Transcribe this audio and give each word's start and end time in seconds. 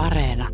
Areena. 0.00 0.48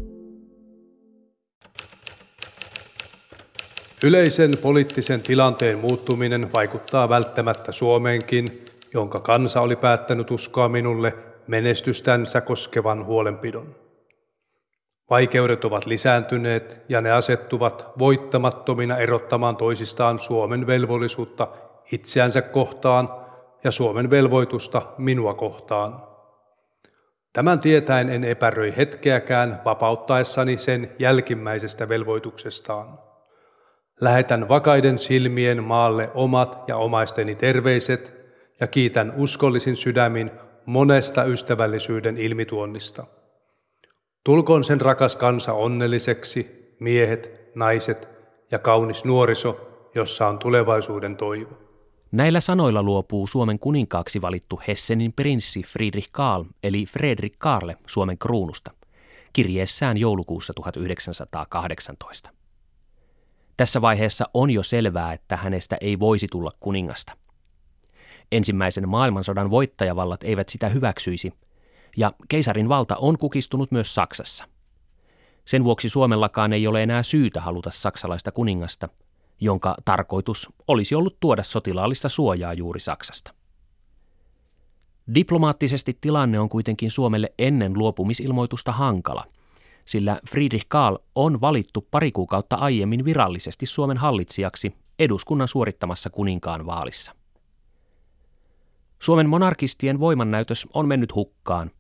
Yleisen 4.04 4.50
poliittisen 4.62 5.22
tilanteen 5.22 5.78
muuttuminen 5.78 6.52
vaikuttaa 6.52 7.08
välttämättä 7.08 7.72
Suomeenkin, 7.72 8.64
jonka 8.94 9.20
kansa 9.20 9.60
oli 9.60 9.76
päättänyt 9.76 10.30
uskoa 10.30 10.68
minulle 10.68 11.14
menestystänsä 11.46 12.40
koskevan 12.40 13.04
huolenpidon. 13.04 13.74
Vaikeudet 15.10 15.64
ovat 15.64 15.86
lisääntyneet 15.86 16.82
ja 16.88 17.00
ne 17.00 17.10
asettuvat 17.12 17.90
voittamattomina 17.98 18.96
erottamaan 18.96 19.56
toisistaan 19.56 20.18
Suomen 20.18 20.66
velvollisuutta 20.66 21.48
itseänsä 21.92 22.42
kohtaan 22.42 23.10
ja 23.64 23.70
Suomen 23.70 24.10
velvoitusta 24.10 24.82
minua 24.98 25.34
kohtaan. 25.34 26.15
Tämän 27.36 27.58
tietäen 27.58 28.10
en 28.10 28.24
epäröi 28.24 28.74
hetkeäkään 28.76 29.60
vapauttaessani 29.64 30.58
sen 30.58 30.92
jälkimmäisestä 30.98 31.88
velvoituksestaan. 31.88 32.98
Lähetän 34.00 34.48
vakaiden 34.48 34.98
silmien 34.98 35.64
maalle 35.64 36.10
omat 36.14 36.64
ja 36.68 36.76
omaisteni 36.76 37.34
terveiset 37.34 38.14
ja 38.60 38.66
kiitän 38.66 39.12
uskollisin 39.16 39.76
sydämin 39.76 40.30
monesta 40.66 41.24
ystävällisyyden 41.24 42.16
ilmituonnista. 42.16 43.04
Tulkoon 44.24 44.64
sen 44.64 44.80
rakas 44.80 45.16
kansa 45.16 45.52
onnelliseksi, 45.52 46.74
miehet, 46.80 47.50
naiset 47.54 48.08
ja 48.50 48.58
kaunis 48.58 49.04
nuoriso, 49.04 49.68
jossa 49.94 50.28
on 50.28 50.38
tulevaisuuden 50.38 51.16
toivo. 51.16 51.65
Näillä 52.12 52.40
sanoilla 52.40 52.82
luopuu 52.82 53.26
Suomen 53.26 53.58
kuninkaaksi 53.58 54.22
valittu 54.22 54.60
Hessenin 54.68 55.12
prinssi 55.12 55.62
Friedrich 55.62 56.08
Karl 56.12 56.44
eli 56.62 56.86
Fredrik 56.86 57.34
Karle 57.38 57.76
Suomen 57.86 58.18
kruunusta 58.18 58.70
kirjeessään 59.32 59.96
joulukuussa 59.96 60.52
1918. 60.54 62.30
Tässä 63.56 63.80
vaiheessa 63.80 64.28
on 64.34 64.50
jo 64.50 64.62
selvää, 64.62 65.12
että 65.12 65.36
hänestä 65.36 65.76
ei 65.80 65.98
voisi 65.98 66.26
tulla 66.30 66.50
kuningasta. 66.60 67.16
Ensimmäisen 68.32 68.88
maailmansodan 68.88 69.50
voittajavallat 69.50 70.24
eivät 70.24 70.48
sitä 70.48 70.68
hyväksyisi, 70.68 71.32
ja 71.96 72.12
keisarin 72.28 72.68
valta 72.68 72.96
on 72.96 73.18
kukistunut 73.18 73.70
myös 73.70 73.94
Saksassa. 73.94 74.44
Sen 75.44 75.64
vuoksi 75.64 75.88
Suomellakaan 75.88 76.52
ei 76.52 76.66
ole 76.66 76.82
enää 76.82 77.02
syytä 77.02 77.40
haluta 77.40 77.70
saksalaista 77.70 78.32
kuningasta, 78.32 78.88
jonka 79.40 79.76
tarkoitus 79.84 80.48
olisi 80.68 80.94
ollut 80.94 81.16
tuoda 81.20 81.42
sotilaallista 81.42 82.08
suojaa 82.08 82.52
juuri 82.52 82.80
Saksasta. 82.80 83.34
Diplomaattisesti 85.14 85.98
tilanne 86.00 86.40
on 86.40 86.48
kuitenkin 86.48 86.90
Suomelle 86.90 87.32
ennen 87.38 87.78
luopumisilmoitusta 87.78 88.72
hankala– 88.72 89.24
sillä 89.86 90.20
Friedrich 90.30 90.66
Karl 90.68 90.96
on 91.14 91.40
valittu 91.40 91.88
pari 91.90 92.12
kuukautta 92.12 92.56
aiemmin 92.56 93.04
virallisesti 93.04 93.66
Suomen 93.66 93.96
hallitsijaksi 93.96 94.74
eduskunnan 94.98 95.48
suorittamassa 95.48 96.10
kuninkaan 96.10 96.66
vaalissa. 96.66 97.12
Suomen 98.98 99.28
monarkistien 99.28 100.00
voimannäytös 100.00 100.66
on 100.74 100.88
mennyt 100.88 101.14
hukkaan. 101.14 101.70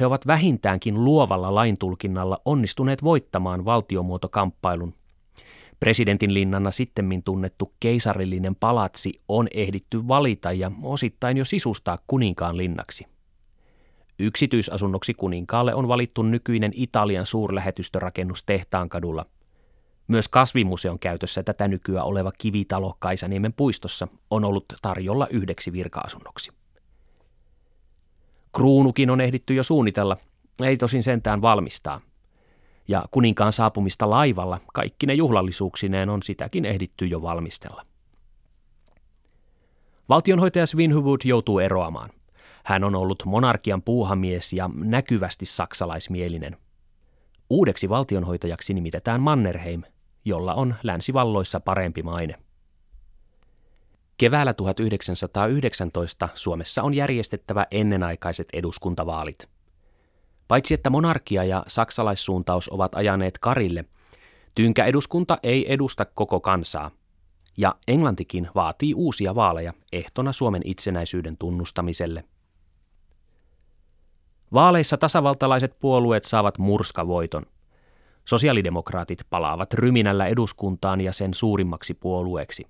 He 0.00 0.06
ovat 0.06 0.26
vähintäänkin 0.26 1.04
luovalla 1.04 1.54
laintulkinnalla 1.54 2.38
onnistuneet 2.44 3.04
voittamaan 3.04 3.64
valtiomuotokamppailun. 3.64 4.94
Presidentin 5.80 6.34
linnana 6.34 6.70
sittemmin 6.70 7.22
tunnettu 7.22 7.72
keisarillinen 7.80 8.56
palatsi 8.56 9.12
on 9.28 9.48
ehditty 9.54 10.08
valita 10.08 10.52
ja 10.52 10.70
osittain 10.82 11.36
jo 11.36 11.44
sisustaa 11.44 11.98
kuninkaan 12.06 12.56
linnaksi. 12.56 13.06
Yksityisasunnoksi 14.18 15.14
kuninkaalle 15.14 15.74
on 15.74 15.88
valittu 15.88 16.22
nykyinen 16.22 16.72
Italian 16.74 17.26
suurlähetystörakennus 17.26 18.44
Tehtaankadulla. 18.44 19.26
Myös 20.08 20.28
kasvimuseon 20.28 20.98
käytössä 20.98 21.42
tätä 21.42 21.68
nykyä 21.68 22.02
oleva 22.02 22.32
kivitalo 22.38 22.96
Kaisaniemen 22.98 23.52
puistossa 23.52 24.08
on 24.30 24.44
ollut 24.44 24.64
tarjolla 24.82 25.26
yhdeksi 25.30 25.72
virkaasunnoksi. 25.72 26.50
Kruunukin 28.56 29.10
on 29.10 29.20
ehditty 29.20 29.54
jo 29.54 29.62
suunnitella, 29.62 30.16
ei 30.62 30.76
tosin 30.76 31.02
sentään 31.02 31.42
valmistaa. 31.42 32.00
Ja 32.88 33.04
kuninkaan 33.10 33.52
saapumista 33.52 34.10
laivalla 34.10 34.60
kaikki 34.72 35.06
ne 35.06 35.14
juhlallisuuksineen 35.14 36.08
on 36.08 36.22
sitäkin 36.22 36.64
ehditty 36.64 37.06
jo 37.06 37.22
valmistella. 37.22 37.86
Valtionhoitaja 40.08 40.66
Svinhuvud 40.66 41.20
joutuu 41.24 41.58
eroamaan. 41.58 42.10
Hän 42.64 42.84
on 42.84 42.96
ollut 42.96 43.22
monarkian 43.26 43.82
puuhamies 43.82 44.52
ja 44.52 44.70
näkyvästi 44.74 45.46
saksalaismielinen. 45.46 46.56
Uudeksi 47.50 47.88
valtionhoitajaksi 47.88 48.74
nimitetään 48.74 49.20
Mannerheim, 49.20 49.82
jolla 50.24 50.54
on 50.54 50.74
länsivalloissa 50.82 51.60
parempi 51.60 52.02
maine. 52.02 52.34
Keväällä 54.16 54.54
1919 54.54 56.28
Suomessa 56.34 56.82
on 56.82 56.94
järjestettävä 56.94 57.66
ennenaikaiset 57.70 58.48
eduskuntavaalit. 58.52 59.48
Paitsi 60.50 60.74
että 60.74 60.90
monarkia 60.90 61.44
ja 61.44 61.64
saksalaissuuntaus 61.66 62.68
ovat 62.68 62.94
ajaneet 62.94 63.38
karille, 63.38 63.84
tynkä 64.54 64.84
eduskunta 64.84 65.38
ei 65.42 65.72
edusta 65.72 66.04
koko 66.04 66.40
kansaa. 66.40 66.90
Ja 67.56 67.74
Englantikin 67.88 68.48
vaatii 68.54 68.94
uusia 68.94 69.34
vaaleja 69.34 69.72
ehtona 69.92 70.32
Suomen 70.32 70.62
itsenäisyyden 70.64 71.36
tunnustamiselle– 71.36 72.24
Vaaleissa 74.52 74.96
tasavaltalaiset 74.96 75.78
puolueet 75.80 76.24
saavat 76.24 76.58
murskavoiton. 76.58 77.46
Sosiaalidemokraatit 78.24 79.18
palaavat 79.30 79.74
ryminällä 79.74 80.26
eduskuntaan 80.26 81.00
ja 81.00 81.12
sen 81.12 81.34
suurimmaksi 81.34 81.94
puolueeksi. 81.94 82.66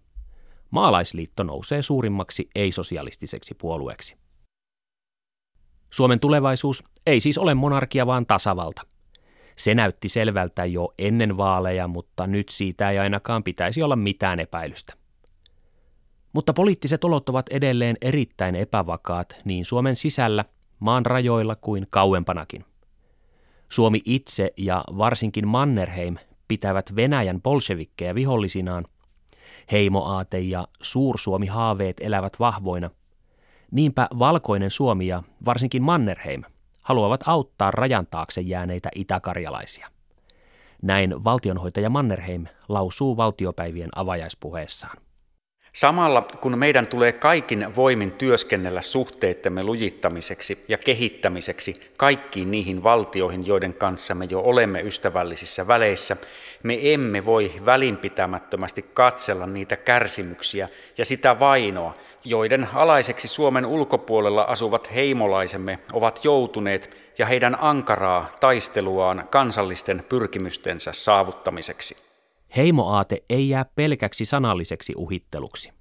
Maalaisliitto 0.71 1.43
nousee 1.43 1.83
suurimmaksi 1.83 2.51
ei-sosialistiseksi 2.55 3.55
puolueeksi. 3.55 4.17
Suomen 5.91 6.21
tulevaisuus 6.21 6.85
ei 7.07 7.21
siis 7.21 7.39
ole 7.39 7.55
monarkia, 7.55 8.07
vaan 8.07 8.27
tasavalta. 8.27 8.83
Se 9.57 9.75
näytti 9.75 10.09
selvältä 10.09 10.65
jo 10.65 10.95
ennen 10.99 11.37
vaaleja, 11.37 11.89
mutta 11.89 12.27
nyt 12.27 12.49
siitä 12.49 12.91
ei 12.91 12.99
ainakaan 12.99 13.45
pitäisi 13.45 13.83
olla 13.83 13.97
mitään 13.97 14.41
epäilystä. 14.41 14.95
Mutta 16.33 16.53
poliittiset 16.53 17.05
olot 17.05 17.29
ovat 17.29 17.47
edelleen 17.49 17.97
erittäin 18.01 18.55
epävakaat 18.55 19.37
niin 19.45 19.65
Suomen 19.65 19.97
sisällä 19.97 20.45
maan 20.81 21.07
rajoilla 21.07 21.57
kuin 21.57 21.87
kauempanakin. 21.91 22.65
Suomi 23.69 24.01
itse 24.05 24.53
ja 24.57 24.85
varsinkin 24.99 25.49
Mannerheim 25.49 26.17
pitävät 26.49 26.97
Venäjän 26.97 27.43
bolshevikkejä 27.43 28.15
vihollisinaan. 28.15 28.85
Heimoaate 29.73 30.39
ja 30.39 30.69
Suursuomi-haaveet 30.83 31.97
elävät 32.01 32.33
vahvoina. 32.41 32.91
Niinpä 33.71 34.09
valkoinen 34.19 34.71
Suomi 34.71 35.07
ja 35.07 35.23
varsinkin 35.45 35.83
Mannerheim 35.83 36.43
haluavat 36.83 37.21
auttaa 37.27 37.71
rajan 37.71 38.07
taakse 38.11 38.41
jääneitä 38.41 38.89
itäkarjalaisia. 38.95 39.89
Näin 40.83 41.25
valtionhoitaja 41.25 41.91
Mannerheim 41.91 42.47
lausuu 42.69 43.17
valtiopäivien 43.17 43.91
avajaispuheessaan. 43.95 44.97
Samalla 45.73 46.23
kun 46.41 46.59
meidän 46.59 46.87
tulee 46.87 47.13
kaikin 47.13 47.77
voimin 47.77 48.13
työskennellä 48.13 48.83
suhteittemme 48.83 49.63
lujittamiseksi 49.63 50.65
ja 50.69 50.79
kehittämiseksi 50.79 51.93
kaikkiin 51.97 52.51
niihin 52.51 52.83
valtioihin, 52.83 53.47
joiden 53.47 53.75
kanssa 53.75 54.15
me 54.15 54.25
jo 54.25 54.41
olemme 54.41 54.81
ystävällisissä 54.81 55.67
väleissä, 55.67 56.17
me 56.63 56.79
emme 56.83 57.25
voi 57.25 57.53
välinpitämättömästi 57.65 58.83
katsella 58.95 59.47
niitä 59.47 59.77
kärsimyksiä 59.77 60.69
ja 60.99 61.05
sitä 61.05 61.39
vainoa, 61.39 61.95
joiden 62.25 62.69
alaiseksi 62.75 63.29
Suomen 63.29 63.67
ulkopuolella 63.67 64.43
asuvat 64.43 64.95
heimolaisemme 64.95 65.79
ovat 65.93 66.25
joutuneet 66.25 66.97
ja 67.19 67.27
heidän 67.27 67.57
ankaraa 67.61 68.31
taisteluaan 68.41 69.29
kansallisten 69.31 70.05
pyrkimystensä 70.09 70.93
saavuttamiseksi. 70.93 72.10
Heimoaate 72.57 73.25
ei 73.31 73.49
jää 73.49 73.65
pelkäksi 73.65 74.25
sanalliseksi 74.25 74.93
uhitteluksi. 74.97 75.73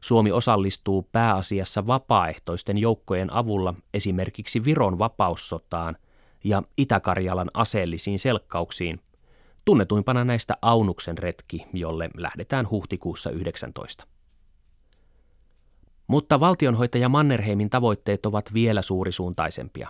Suomi 0.00 0.32
osallistuu 0.32 1.08
pääasiassa 1.12 1.86
vapaaehtoisten 1.86 2.78
joukkojen 2.78 3.32
avulla 3.32 3.74
esimerkiksi 3.94 4.64
Viron 4.64 4.98
vapaussotaan 4.98 5.96
ja 6.44 6.62
Itä-Karjalan 6.76 7.50
aseellisiin 7.54 8.18
selkkauksiin, 8.18 9.00
tunnetuimpana 9.64 10.24
näistä 10.24 10.56
Aunuksen 10.62 11.18
retki, 11.18 11.66
jolle 11.72 12.10
lähdetään 12.16 12.70
huhtikuussa 12.70 13.30
19. 13.30 14.06
Mutta 16.06 16.40
valtionhoitaja 16.40 17.08
Mannerheimin 17.08 17.70
tavoitteet 17.70 18.26
ovat 18.26 18.54
vielä 18.54 18.82
suurisuuntaisempia. 18.82 19.88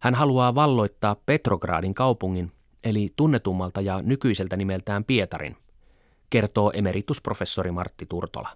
Hän 0.00 0.14
haluaa 0.14 0.54
valloittaa 0.54 1.16
Petrogradin 1.26 1.94
kaupungin 1.94 2.52
eli 2.86 3.12
tunnetummalta 3.16 3.80
ja 3.80 4.00
nykyiseltä 4.02 4.56
nimeltään 4.56 5.04
Pietarin, 5.04 5.56
kertoo 6.30 6.70
emeritusprofessori 6.74 7.70
Martti 7.70 8.06
Turtola. 8.06 8.48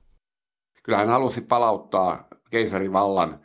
Kyllä 0.83 0.99
hän 0.99 1.09
halusi 1.09 1.41
palauttaa 1.41 2.29
keisarin 2.51 2.93
vallan 2.93 3.41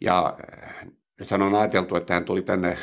ja 0.00 0.34
eh, 0.48 0.86
nyt 1.18 1.30
hän 1.30 1.42
on 1.42 1.54
ajateltu, 1.54 1.96
että 1.96 2.14
hän 2.14 2.24
tuli 2.24 2.42
tänne 2.42 2.78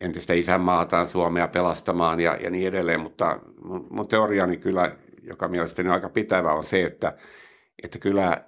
entistä 0.00 0.32
isänmaataan 0.32 1.06
Suomea 1.06 1.48
pelastamaan 1.48 2.20
ja, 2.20 2.36
ja 2.36 2.50
niin 2.50 2.68
edelleen, 2.68 3.00
mutta 3.00 3.40
mun, 3.64 3.86
mun 3.90 4.08
teoriani 4.08 4.56
kyllä, 4.56 4.96
joka 5.22 5.48
mielestäni 5.48 5.88
on 5.88 5.94
aika 5.94 6.08
pitävä, 6.08 6.52
on 6.52 6.64
se, 6.64 6.82
että, 6.82 7.16
että 7.82 7.98
kyllä 7.98 8.44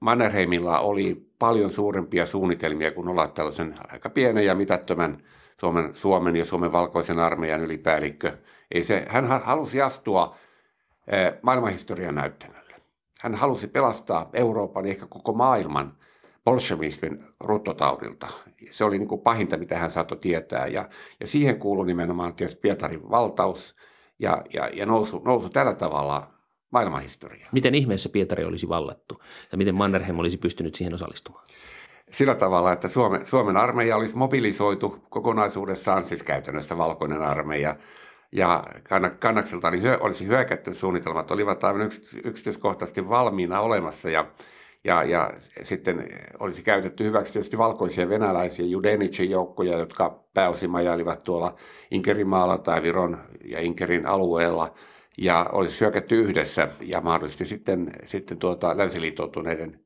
Mannerheimilla 0.00 0.78
oli 0.78 1.30
paljon 1.38 1.70
suurempia 1.70 2.26
suunnitelmia 2.26 2.90
kuin 2.90 3.08
olla 3.08 3.28
tällaisen 3.28 3.74
aika 3.88 4.10
pienen 4.10 4.46
ja 4.46 4.54
mitättömän 4.54 5.22
Suomen, 5.60 5.94
Suomen 5.94 6.36
ja 6.36 6.44
Suomen 6.44 6.72
valkoisen 6.72 7.18
armeijan 7.18 7.60
ylipäällikkö. 7.60 8.38
Ei 8.70 8.82
se, 8.82 9.06
hän 9.08 9.26
halusi 9.44 9.82
astua 9.82 10.36
eh, 11.06 11.32
maailmanhistorian 11.42 12.14
näyttämölle. 12.14 12.74
Hän 13.20 13.34
halusi 13.34 13.68
pelastaa 13.68 14.30
Euroopan 14.32 14.86
ja 14.86 14.90
ehkä 14.90 15.06
koko 15.06 15.32
maailman 15.32 15.96
bolshevismin 16.44 17.24
ruttotaudilta. 17.40 18.26
Se 18.70 18.84
oli 18.84 18.98
niin 18.98 19.08
kuin 19.08 19.20
pahinta, 19.20 19.56
mitä 19.56 19.78
hän 19.78 19.90
saattoi 19.90 20.18
tietää. 20.18 20.66
Ja, 20.66 20.88
ja 21.20 21.26
siihen 21.26 21.58
kuului 21.58 21.86
nimenomaan 21.86 22.34
tietysti 22.34 22.60
Pietarin 22.60 23.10
valtaus 23.10 23.76
ja, 24.18 24.44
ja, 24.52 24.68
ja 24.68 24.86
nousu, 24.86 25.18
nousu 25.24 25.48
tällä 25.48 25.74
tavalla 25.74 26.30
maailmanhistoriaan. 26.70 27.48
Miten 27.52 27.74
ihmeessä 27.74 28.08
Pietari 28.08 28.44
olisi 28.44 28.68
vallattu 28.68 29.22
ja 29.52 29.58
miten 29.58 29.74
Mannerheim 29.74 30.18
olisi 30.18 30.36
pystynyt 30.36 30.74
siihen 30.74 30.94
osallistumaan? 30.94 31.44
Sillä 32.12 32.34
tavalla, 32.34 32.72
että 32.72 32.88
Suomen, 32.88 33.26
Suomen 33.26 33.56
armeija 33.56 33.96
olisi 33.96 34.16
mobilisoitu 34.16 34.98
kokonaisuudessaan, 35.10 36.04
siis 36.04 36.22
käytännössä 36.22 36.78
valkoinen 36.78 37.22
armeija, 37.22 37.76
ja 38.32 38.64
kannakselta 39.18 39.70
niin 39.70 39.82
hyö, 39.82 39.98
olisi 40.00 40.26
hyökätty 40.26 40.74
suunnitelmat, 40.74 41.30
olivat 41.30 41.64
aivan 41.64 41.90
yksityiskohtaisesti 42.24 43.08
valmiina 43.08 43.60
olemassa, 43.60 44.10
ja 44.10 44.26
ja, 44.84 45.02
ja 45.02 45.30
sitten 45.62 46.08
olisi 46.38 46.62
käytetty 46.62 47.04
hyväksi 47.04 47.32
tietysti 47.32 47.58
valkoisia 47.58 48.08
venäläisiä 48.08 48.66
Judenicin 48.66 49.30
joukkoja, 49.30 49.78
jotka 49.78 50.24
pääosin 50.34 50.70
majailivat 50.70 51.24
tuolla 51.24 51.56
Inkerinmaalla 51.90 52.58
tai 52.58 52.82
Viron 52.82 53.18
ja 53.44 53.60
Inkerin 53.60 54.06
alueella. 54.06 54.74
Ja 55.18 55.46
olisi 55.52 55.80
hyökätty 55.80 56.20
yhdessä 56.20 56.68
ja 56.80 57.00
mahdollisesti 57.00 57.44
sitten, 57.44 57.92
sitten 58.04 58.38
tuota 58.38 58.76
länsiliittoutuneiden 58.76 59.80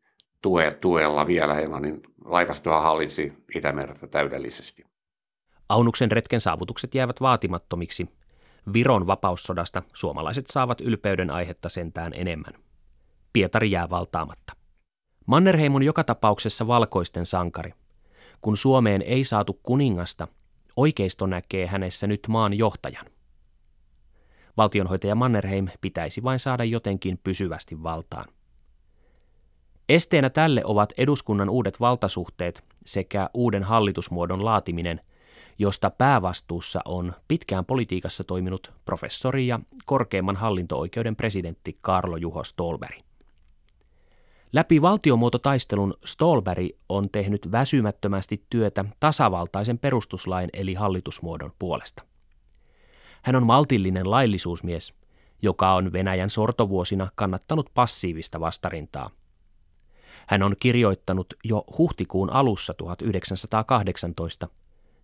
tue, 0.45 0.79
tuella 0.81 1.27
vielä 1.27 1.59
Englannin 1.59 2.03
laivastoa 2.25 2.81
hallitsi 2.81 3.33
Itämerta 3.55 4.07
täydellisesti. 4.07 4.85
Aunuksen 5.69 6.13
retken 6.13 6.41
saavutukset 6.41 6.95
jäävät 6.95 7.21
vaatimattomiksi. 7.21 8.09
Viron 8.73 9.07
vapaussodasta 9.07 9.83
suomalaiset 9.95 10.47
saavat 10.47 10.81
ylpeyden 10.81 11.31
aihetta 11.31 11.69
sentään 11.69 12.13
enemmän. 12.15 12.53
Pietari 13.33 13.71
jää 13.71 13.91
valtaamatta. 13.91 14.53
Mannerheim 15.27 15.75
on 15.75 15.83
joka 15.83 16.05
tapauksessa 16.05 16.67
valkoisten 16.67 17.27
sankari. 17.27 17.73
Kun 18.41 18.57
Suomeen 18.57 19.03
ei 19.03 19.25
saatu 19.25 19.61
kuningasta, 19.63 20.29
oikeisto 20.77 21.27
näkee 21.27 21.67
hänessä 21.67 22.07
nyt 22.07 22.21
maan 22.29 22.55
johtajan. 22.55 23.07
Valtionhoitaja 24.57 25.15
Mannerheim 25.15 25.69
pitäisi 25.81 26.23
vain 26.23 26.39
saada 26.39 26.65
jotenkin 26.65 27.19
pysyvästi 27.25 27.83
valtaan. 27.83 28.25
Esteenä 29.89 30.31
tälle 30.31 30.63
ovat 30.65 30.93
eduskunnan 30.97 31.49
uudet 31.49 31.81
valtasuhteet 31.81 32.65
sekä 32.87 33.31
uuden 33.35 33.63
hallitusmuodon 33.63 34.45
laatiminen, 34.45 35.01
josta 35.59 35.91
päävastuussa 35.91 36.81
on 36.85 37.13
pitkään 37.29 37.65
politiikassa 37.65 38.25
toiminut 38.25 38.73
professori 38.85 39.47
ja 39.47 39.61
korkeimman 39.85 40.37
hallinto-oikeuden 40.37 41.17
presidentti 41.17 41.79
Karlo 41.81 42.17
Juho 42.17 42.45
Stolberg. 42.45 42.99
Läpi 44.53 44.83
valtiomuototaistelun 44.83 45.95
Stolberg 46.05 46.69
on 46.89 47.11
tehnyt 47.11 47.53
väsymättömästi 47.53 48.45
työtä 48.51 48.85
tasavaltaisen 49.01 49.79
perustuslain 49.79 50.51
eli 50.53 50.75
hallitusmuodon 50.75 51.53
puolesta. 51.59 52.03
Hän 53.23 53.37
on 53.37 53.47
maltillinen 53.47 54.11
laillisuusmies, 54.11 54.95
joka 55.43 55.75
on 55.75 55.93
Venäjän 55.93 56.31
sortovuosina 56.31 57.09
kannattanut 57.15 57.71
passiivista 57.75 58.41
vastarintaa. 58.41 59.11
Hän 60.29 60.43
on 60.43 60.55
kirjoittanut 60.61 61.35
jo 61.45 61.65
huhtikuun 61.79 62.31
alussa 62.31 62.75
1918, 62.75 64.49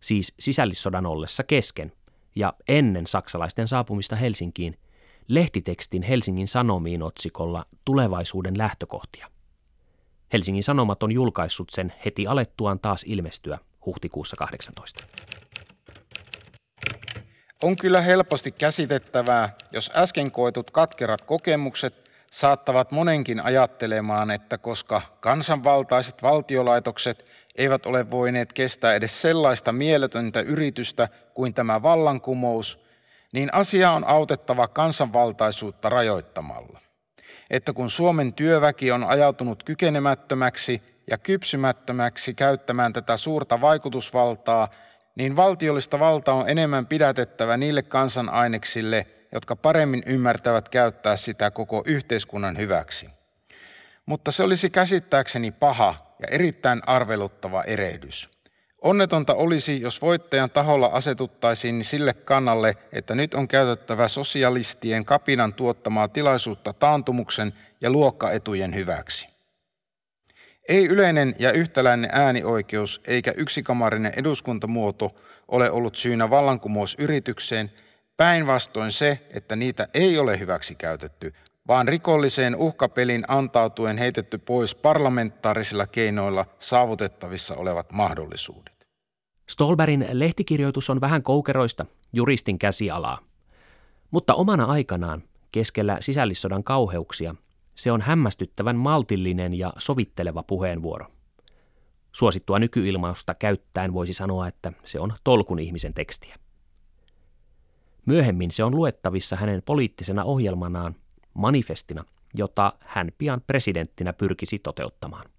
siis 0.01 0.35
sisällissodan 0.41 1.07
ollessa 1.07 1.43
kesken 1.43 1.93
ja 2.37 2.53
ennen 2.69 3.07
saksalaisten 3.07 3.69
saapumista 3.69 4.17
Helsinkiin, 4.17 4.79
lehtitekstin 5.29 6.03
Helsingin 6.03 6.49
Sanomiin 6.49 7.03
otsikolla 7.03 7.67
Tulevaisuuden 7.85 8.59
lähtökohtia. 8.59 9.27
Helsingin 10.33 10.63
Sanomat 10.63 11.03
on 11.03 11.13
julkaissut 11.13 11.71
sen 11.71 11.93
heti 12.05 12.27
alettuaan 12.27 12.81
taas 12.81 13.05
ilmestyä 13.07 13.59
huhtikuussa 13.87 14.37
18. 14.37 15.05
On 17.63 17.77
kyllä 17.77 18.01
helposti 18.01 18.53
käsitettävää, 18.53 19.57
jos 19.73 19.91
äsken 19.95 20.31
koetut 20.31 20.71
katkerat 20.71 21.23
kokemukset 21.23 22.10
saattavat 22.31 22.91
monenkin 22.91 23.41
ajattelemaan, 23.41 24.31
että 24.31 24.59
koska 24.59 25.03
kansanvaltaiset 25.21 26.23
valtiolaitokset 26.23 27.25
eivät 27.57 27.87
ole 27.87 28.11
voineet 28.11 28.53
kestää 28.53 28.95
edes 28.95 29.23
sellaista 29.23 29.73
mieletöntä 29.73 30.41
yritystä 30.41 31.09
kuin 31.35 31.55
tämä 31.55 31.83
vallankumous, 31.83 32.85
niin 33.33 33.55
asia 33.55 33.91
on 33.91 34.05
autettava 34.05 34.69
kansanvaltaisuutta 34.69 35.89
rajoittamalla. 35.89 36.81
Että 37.51 37.73
kun 37.73 37.91
Suomen 37.91 38.33
työväki 38.33 38.93
on 38.93 39.05
ajautunut 39.05 39.63
kykenemättömäksi 39.63 40.83
ja 41.11 41.19
kypsymättömäksi 41.19 42.35
käyttämään 42.35 42.93
tätä 42.93 43.17
suurta 43.17 43.61
vaikutusvaltaa, 43.61 44.69
niin 45.15 45.37
valtiollista 45.37 45.99
valtaa 45.99 46.35
on 46.35 46.49
enemmän 46.49 46.87
pidätettävä 46.87 47.57
niille 47.57 47.83
kansanaineksille, 47.83 49.07
jotka 49.33 49.57
paremmin 49.57 50.03
ymmärtävät 50.07 50.69
käyttää 50.69 51.17
sitä 51.17 51.51
koko 51.51 51.83
yhteiskunnan 51.87 52.59
hyväksi. 52.59 53.11
Mutta 54.07 54.33
se 54.33 54.43
olisi 54.43 54.71
käsittääkseni 54.71 55.51
paha 55.51 56.15
ja 56.23 56.29
erittäin 56.31 56.83
arveluttava 56.87 57.63
erehdys. 57.63 58.29
Onnetonta 58.83 59.35
olisi, 59.35 59.81
jos 59.81 60.03
voittajan 60.03 60.51
taholla 60.51 60.87
asetuttaisiin 60.87 61.85
sille 61.85 62.15
kannalle, 62.15 62.77
että 62.93 63.15
nyt 63.15 63.35
on 63.35 63.49
käytettävä 63.49 64.09
sosialistien 64.09 65.05
kapinan 65.05 65.55
tuottamaa 65.55 66.09
tilaisuutta 66.09 66.73
taantumuksen 66.73 67.53
ja 67.81 67.91
luokkaetujen 67.91 68.75
hyväksi. 68.75 69.29
Ei 70.69 70.87
yleinen 70.87 71.37
ja 71.39 71.53
yhtäläinen 71.53 72.11
äänioikeus 72.13 73.01
eikä 73.07 73.33
yksikamarinen 73.37 74.13
eduskuntamuoto 74.17 75.15
ole 75.49 75.71
ollut 75.71 75.97
syynä 75.97 76.31
vallankumousyritykseen, 76.31 77.71
päinvastoin 78.21 78.93
se, 78.93 79.27
että 79.31 79.57
niitä 79.57 79.89
ei 79.95 80.19
ole 80.19 80.39
hyväksi 80.39 80.75
käytetty, 80.75 81.35
vaan 81.69 81.89
rikolliseen 81.89 82.57
uhkapelin 82.57 83.25
antautuen 83.29 83.99
heitetty 83.99 84.39
pois 84.39 84.75
parlamentaarisilla 84.75 85.87
keinoilla 85.87 86.47
saavutettavissa 86.59 87.55
olevat 87.55 87.93
mahdollisuudet. 87.93 88.87
Stolberin 89.49 90.07
lehtikirjoitus 90.13 90.91
on 90.91 91.01
vähän 91.01 91.23
koukeroista, 91.23 91.87
juristin 92.13 92.59
käsialaa. 92.59 93.19
Mutta 94.11 94.35
omana 94.35 94.65
aikanaan, 94.65 95.23
keskellä 95.53 95.97
sisällissodan 96.01 96.65
kauheuksia, 96.65 97.35
se 97.75 97.93
on 97.93 98.01
hämmästyttävän 98.01 98.77
maltillinen 98.77 99.59
ja 99.59 99.73
sovitteleva 99.79 100.43
puheenvuoro. 100.43 101.07
Suosittua 102.13 102.59
nykyilmausta 102.59 103.35
käyttäen 103.35 103.95
voisi 103.95 104.13
sanoa, 104.13 104.49
että 104.49 104.73
se 104.85 105.01
on 105.01 105.13
tolkun 105.25 105.59
ihmisen 105.59 105.95
tekstiä. 105.95 106.37
Myöhemmin 108.07 108.51
se 108.51 108.65
on 108.65 108.77
luettavissa 108.77 109.37
hänen 109.37 109.63
poliittisena 109.63 110.25
ohjelmanaan 110.25 110.97
manifestina, 111.35 112.05
jota 112.35 112.73
hän 112.81 113.09
pian 113.19 113.41
presidenttinä 113.47 114.13
pyrkisi 114.13 114.59
toteuttamaan. 114.59 115.31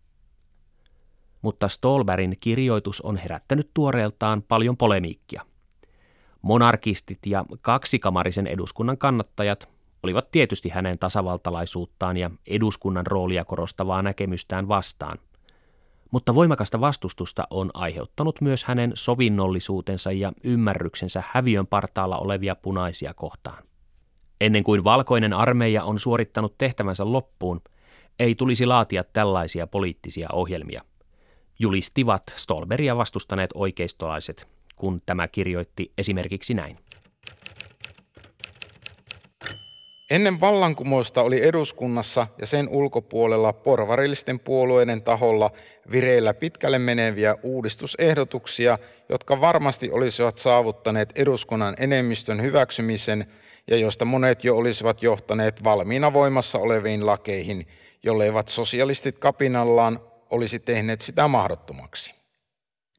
Mutta 1.41 1.67
Stolberin 1.67 2.37
kirjoitus 2.39 3.01
on 3.01 3.17
herättänyt 3.17 3.69
tuoreeltaan 3.73 4.41
paljon 4.41 4.77
polemiikkia. 4.77 5.45
Monarkistit 6.41 7.19
ja 7.25 7.45
kaksikamarisen 7.61 8.47
eduskunnan 8.47 8.97
kannattajat 8.97 9.69
olivat 10.03 10.31
tietysti 10.31 10.69
hänen 10.69 10.99
tasavaltalaisuuttaan 10.99 12.17
ja 12.17 12.31
eduskunnan 12.47 13.07
roolia 13.07 13.45
korostavaa 13.45 14.01
näkemystään 14.01 14.67
vastaan. 14.67 15.17
Mutta 16.11 16.35
voimakasta 16.35 16.81
vastustusta 16.81 17.47
on 17.49 17.71
aiheuttanut 17.73 18.41
myös 18.41 18.63
hänen 18.63 18.91
sovinnollisuutensa 18.95 20.11
ja 20.11 20.31
ymmärryksensä 20.43 21.23
häviön 21.27 21.67
partaalla 21.67 22.17
olevia 22.17 22.55
punaisia 22.55 23.13
kohtaan. 23.13 23.63
Ennen 24.41 24.63
kuin 24.63 24.83
valkoinen 24.83 25.33
armeija 25.33 25.83
on 25.83 25.99
suorittanut 25.99 26.57
tehtävänsä 26.57 27.11
loppuun, 27.11 27.61
ei 28.19 28.35
tulisi 28.35 28.65
laatia 28.65 29.03
tällaisia 29.03 29.67
poliittisia 29.67 30.29
ohjelmia. 30.33 30.81
Julistivat 31.59 32.23
Stolberia 32.35 32.97
vastustaneet 32.97 33.49
oikeistolaiset, 33.53 34.47
kun 34.75 35.01
tämä 35.05 35.27
kirjoitti 35.27 35.91
esimerkiksi 35.97 36.53
näin. 36.53 36.77
Ennen 40.11 40.39
vallankumousta 40.39 41.21
oli 41.23 41.43
eduskunnassa 41.43 42.27
ja 42.37 42.47
sen 42.47 42.69
ulkopuolella 42.69 43.53
porvarillisten 43.53 44.39
puolueiden 44.39 45.01
taholla 45.01 45.51
vireillä 45.91 46.33
pitkälle 46.33 46.79
meneviä 46.79 47.35
uudistusehdotuksia, 47.43 48.79
jotka 49.09 49.41
varmasti 49.41 49.91
olisivat 49.91 50.37
saavuttaneet 50.37 51.09
eduskunnan 51.15 51.75
enemmistön 51.79 52.41
hyväksymisen 52.41 53.25
ja 53.67 53.77
joista 53.77 54.05
monet 54.05 54.43
jo 54.43 54.57
olisivat 54.57 55.03
johtaneet 55.03 55.63
valmiina 55.63 56.13
voimassa 56.13 56.57
oleviin 56.57 57.05
lakeihin, 57.05 57.67
jolleivat 58.03 58.49
sosialistit 58.49 59.17
kapinallaan 59.17 59.99
olisi 60.29 60.59
tehneet 60.59 61.01
sitä 61.01 61.27
mahdottomaksi. 61.27 62.13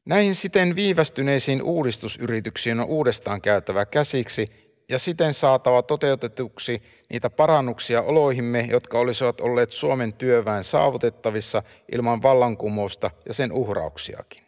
Näihin 0.05 0.35
siten 0.35 0.75
viivästyneisiin 0.75 1.61
uudistusyrityksiin 1.61 2.79
on 2.79 2.87
uudestaan 2.87 3.41
käytävä 3.41 3.85
käsiksi 3.85 4.62
ja 4.89 4.99
siten 4.99 5.33
saatava 5.33 5.81
toteutetuksi 5.81 6.83
niitä 7.09 7.29
parannuksia 7.29 8.01
oloihimme, 8.01 8.67
jotka 8.71 8.99
olisivat 8.99 9.41
olleet 9.41 9.71
Suomen 9.71 10.13
työväen 10.13 10.63
saavutettavissa 10.63 11.63
ilman 11.91 12.21
vallankumousta 12.21 13.11
ja 13.25 13.33
sen 13.33 13.51
uhrauksiakin. 13.51 14.43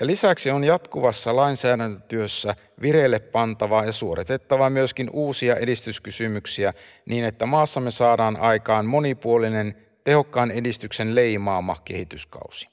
Ja 0.00 0.06
lisäksi 0.06 0.50
on 0.50 0.64
jatkuvassa 0.64 1.36
lainsäädäntötyössä 1.36 2.56
vireille 2.82 3.18
pantava 3.18 3.84
ja 3.84 3.92
suoritettava 3.92 4.70
myöskin 4.70 5.10
uusia 5.12 5.56
edistyskysymyksiä 5.56 6.74
niin, 7.06 7.24
että 7.24 7.46
maassamme 7.46 7.90
saadaan 7.90 8.36
aikaan 8.36 8.86
monipuolinen, 8.86 9.76
tehokkaan 10.04 10.50
edistyksen 10.50 11.14
leimaama 11.14 11.76
kehityskausi. 11.84 12.68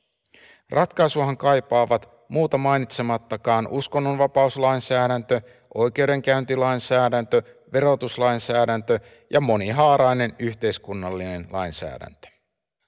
Ratkaisuhan 0.69 1.37
kaipaavat 1.37 2.09
muuta 2.29 2.57
mainitsemattakaan 2.57 3.67
uskonnonvapauslainsäädäntö, 3.67 5.41
oikeudenkäyntilainsäädäntö, 5.73 7.41
verotuslainsäädäntö 7.73 8.99
ja 9.29 9.41
monihaarainen 9.41 10.35
yhteiskunnallinen 10.39 11.47
lainsäädäntö. 11.51 12.27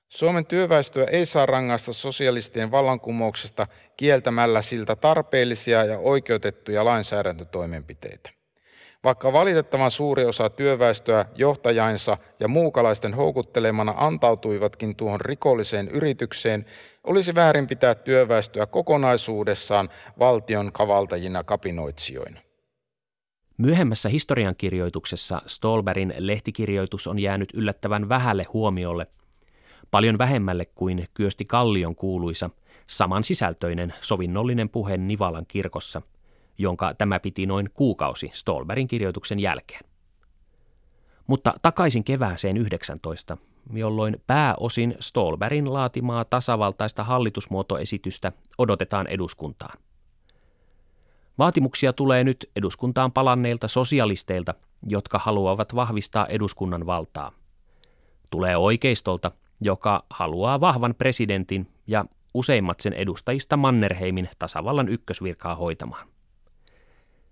Suomen 0.10 0.46
työväestöä 0.46 1.06
ei 1.06 1.26
saa 1.26 1.46
rangaista 1.46 1.94
sosialistien 1.94 2.72
vallankumouksesta 2.72 3.68
kieltämällä 3.98 4.62
siltä 4.62 4.96
tarpeellisia 4.96 5.86
ja 5.86 6.00
oikeutettuja 6.00 6.86
lainsäädäntötoimenpiteitä. 6.86 8.30
Vaikka 9.04 9.34
valitettavan 9.34 9.92
suuri 9.92 10.26
osa 10.26 10.50
työväestöä 10.50 11.26
johtajainsa 11.36 12.18
ja 12.40 12.48
muukalaisten 12.48 13.14
houkuttelemana 13.14 13.94
antautuivatkin 13.98 14.96
tuohon 14.96 15.22
rikolliseen 15.22 15.88
yritykseen, 15.88 16.66
olisi 17.04 17.36
väärin 17.36 17.68
pitää 17.68 17.96
työväestöä 17.96 18.66
kokonaisuudessaan 18.66 19.90
valtion 20.20 20.72
kavaltajina 20.72 21.44
kapinoitsijoina. 21.44 22.42
Myöhemmässä 23.62 24.10
historiankirjoituksessa 24.10 25.42
Stolberin 25.48 26.14
lehtikirjoitus 26.18 27.08
on 27.08 27.20
jäänyt 27.20 27.50
yllättävän 27.54 28.10
vähälle 28.10 28.46
huomiolle, 28.54 29.08
paljon 29.92 30.18
vähemmälle 30.18 30.66
kuin 30.76 31.08
Kyösti 31.14 31.46
Kallion 31.46 31.96
kuuluisa 31.96 32.50
samansisältöinen 32.88 33.94
sovinnollinen 34.02 34.70
puhe 34.70 34.98
Nivalan 34.98 35.46
kirkossa, 35.48 36.02
jonka 36.58 36.94
tämä 36.94 37.20
piti 37.20 37.46
noin 37.46 37.70
kuukausi 37.74 38.32
Stolberin 38.34 38.88
kirjoituksen 38.88 39.40
jälkeen. 39.40 39.82
Mutta 41.28 41.54
takaisin 41.62 42.04
kevääseen 42.04 42.58
19, 42.58 43.38
jolloin 43.74 44.22
pääosin 44.28 44.96
Stolberin 45.00 45.74
laatimaa 45.74 46.26
tasavaltaista 46.26 47.04
hallitusmuotoesitystä 47.04 48.32
odotetaan 48.58 49.08
eduskuntaan. 49.08 49.91
Vaatimuksia 51.42 51.94
tulee 51.94 52.24
nyt 52.24 52.50
eduskuntaan 52.56 53.12
palanneilta 53.12 53.68
sosialisteilta, 53.68 54.54
jotka 54.88 55.20
haluavat 55.20 55.76
vahvistaa 55.76 56.26
eduskunnan 56.26 56.86
valtaa. 56.86 57.32
Tulee 58.30 58.58
oikeistolta, 58.58 59.32
joka 59.62 60.06
haluaa 60.10 60.60
vahvan 60.60 60.96
presidentin 60.98 61.68
ja 61.88 62.06
useimmat 62.34 62.80
sen 62.80 62.94
edustajista 62.94 63.58
Mannerheimin 63.58 64.30
tasavallan 64.40 64.90
ykkösvirkaa 64.90 65.56
hoitamaan. 65.56 66.08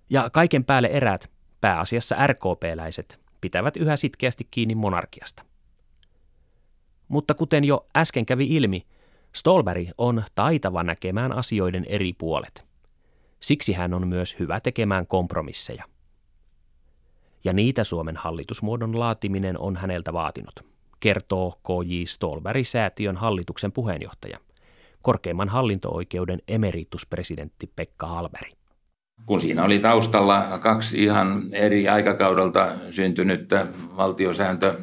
Ja 0.09 0.29
kaiken 0.29 0.65
päälle 0.65 0.87
eräät, 0.87 1.31
pääasiassa 1.61 2.27
RKP-läiset, 2.27 3.19
pitävät 3.41 3.77
yhä 3.77 3.95
sitkeästi 3.95 4.47
kiinni 4.51 4.75
monarkiasta. 4.75 5.45
Mutta 7.07 7.33
kuten 7.33 7.63
jo 7.63 7.87
äsken 7.97 8.25
kävi 8.25 8.55
ilmi, 8.55 8.85
Stolberg 9.35 9.87
on 9.97 10.23
taitava 10.35 10.83
näkemään 10.83 11.31
asioiden 11.31 11.85
eri 11.89 12.13
puolet. 12.13 12.68
Siksi 13.39 13.73
hän 13.73 13.93
on 13.93 14.07
myös 14.07 14.39
hyvä 14.39 14.59
tekemään 14.59 15.07
kompromisseja. 15.07 15.83
Ja 17.43 17.53
niitä 17.53 17.83
Suomen 17.83 18.17
hallitusmuodon 18.17 18.99
laatiminen 18.99 19.59
on 19.59 19.75
häneltä 19.75 20.13
vaatinut, 20.13 20.59
kertoo 20.99 21.51
K.J. 21.51 22.03
Stolberg-säätiön 22.05 23.17
hallituksen 23.17 23.71
puheenjohtaja, 23.71 24.39
korkeimman 25.01 25.49
hallinto-oikeuden 25.49 26.39
emerituspresidentti 26.47 27.71
Pekka 27.75 28.07
Halberi. 28.07 28.51
Kun 29.25 29.41
siinä 29.41 29.63
oli 29.63 29.79
taustalla 29.79 30.59
kaksi 30.61 31.03
ihan 31.03 31.43
eri 31.51 31.89
aikakaudelta 31.89 32.67
syntynyttä 32.91 33.67
valtiosääntö 33.97 34.79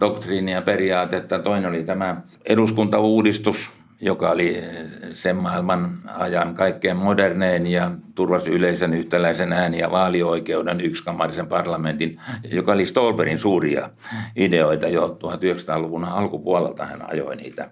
doktriinia 0.00 0.62
periaatetta. 0.62 1.38
Toinen 1.38 1.68
oli 1.68 1.84
tämä 1.84 2.22
eduskuntauudistus, 2.44 3.70
joka 4.00 4.30
oli 4.30 4.62
sen 5.12 5.36
maailman 5.36 5.98
ajan 6.16 6.54
kaikkein 6.54 6.96
modernein 6.96 7.66
ja 7.66 7.90
turvasi 8.14 8.50
yleisen 8.50 8.94
yhtäläisen 8.94 9.52
ääni- 9.52 9.78
ja 9.78 9.90
vaalioikeuden 9.90 10.80
yksikamarisen 10.80 11.46
parlamentin, 11.46 12.20
joka 12.52 12.72
oli 12.72 12.86
Stolberin 12.86 13.38
suuria 13.38 13.90
ideoita 14.36 14.88
jo 14.88 15.18
1900-luvun 15.24 16.04
alkupuolelta 16.04 16.86
hän 16.86 17.10
ajoi 17.10 17.36
niitä. 17.36 17.70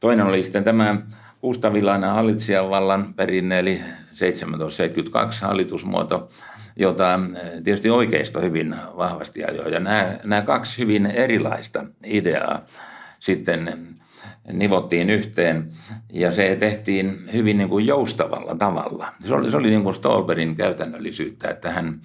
Toinen 0.00 0.26
oli 0.26 0.42
sitten 0.42 0.64
tämä 0.64 0.96
Kustavilainen 1.40 2.10
hallitsijan 2.10 2.70
vallan 2.70 3.14
perinne, 3.14 3.58
eli 3.58 3.80
1772 4.18 5.44
hallitusmuoto, 5.44 6.28
jota 6.76 7.14
eh, 7.14 7.62
tietysti 7.64 7.90
oikeisto 7.90 8.40
hyvin 8.40 8.76
vahvasti 8.96 9.44
ajoi. 9.44 9.72
Ja 9.72 9.80
nämä, 9.80 10.16
nämä 10.24 10.42
kaksi 10.42 10.82
hyvin 10.82 11.06
erilaista 11.06 11.84
ideaa 12.04 12.66
sitten 13.20 13.88
nivottiin 14.52 15.10
yhteen 15.10 15.70
ja 16.12 16.32
se 16.32 16.56
tehtiin 16.56 17.18
hyvin 17.32 17.58
niin 17.58 17.68
kuin 17.68 17.86
joustavalla 17.86 18.54
tavalla. 18.54 19.12
Se 19.20 19.34
oli, 19.34 19.50
se 19.50 19.56
oli 19.56 19.70
niin 19.70 19.82
kuin 19.82 19.94
Stolberin 19.94 20.54
käytännöllisyyttä, 20.54 21.50
että 21.50 21.70
hän 21.70 22.00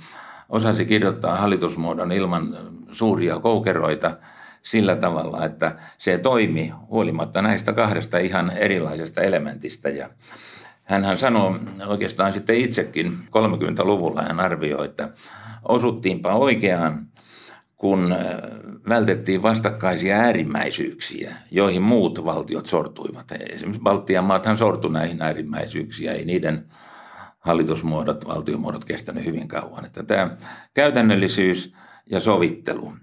osasi 0.50 0.86
kirjoittaa 0.86 1.38
hallitusmuodon 1.38 2.12
ilman 2.12 2.57
suuria 2.91 3.39
koukeroita 3.39 4.17
sillä 4.62 4.95
tavalla, 4.95 5.45
että 5.45 5.75
se 5.98 6.17
toimi 6.17 6.74
huolimatta 6.89 7.41
näistä 7.41 7.74
kahdesta 7.74 8.17
ihan 8.17 8.51
erilaisesta 8.51 9.21
elementistä. 9.21 9.89
Ja 9.89 10.10
hän 10.83 11.17
sanoi 11.17 11.60
oikeastaan 11.88 12.33
sitten 12.33 12.55
itsekin 12.55 13.17
30-luvulla 13.27 14.21
hän 14.21 14.39
arvioi, 14.39 14.86
että 14.86 15.10
osuttiinpa 15.67 16.33
oikeaan, 16.33 17.07
kun 17.82 18.12
äh, 18.12 18.20
vältettiin 18.90 19.44
vastakkaisia 19.44 20.16
äärimmäisyyksiä, 20.16 21.36
joihin 21.52 21.82
muut 21.82 22.26
valtiot 22.26 22.66
sortuivat. 22.66 23.32
Esimerkiksi 23.32 23.82
Baltian 23.84 24.24
maathan 24.24 24.58
sortu 24.58 24.88
näihin 24.88 25.22
äärimmäisyyksiin, 25.22 26.12
ei 26.12 26.26
niiden 26.26 26.66
hallitusmuodot, 27.40 28.28
valtiomuodot 28.28 28.86
kestänyt 28.86 29.26
hyvin 29.26 29.48
kauan. 29.48 29.86
Että 29.86 30.04
tämä 30.04 30.38
käytännöllisyys 30.74 31.74
ja 32.06 32.20
sovittelu, 32.20 32.94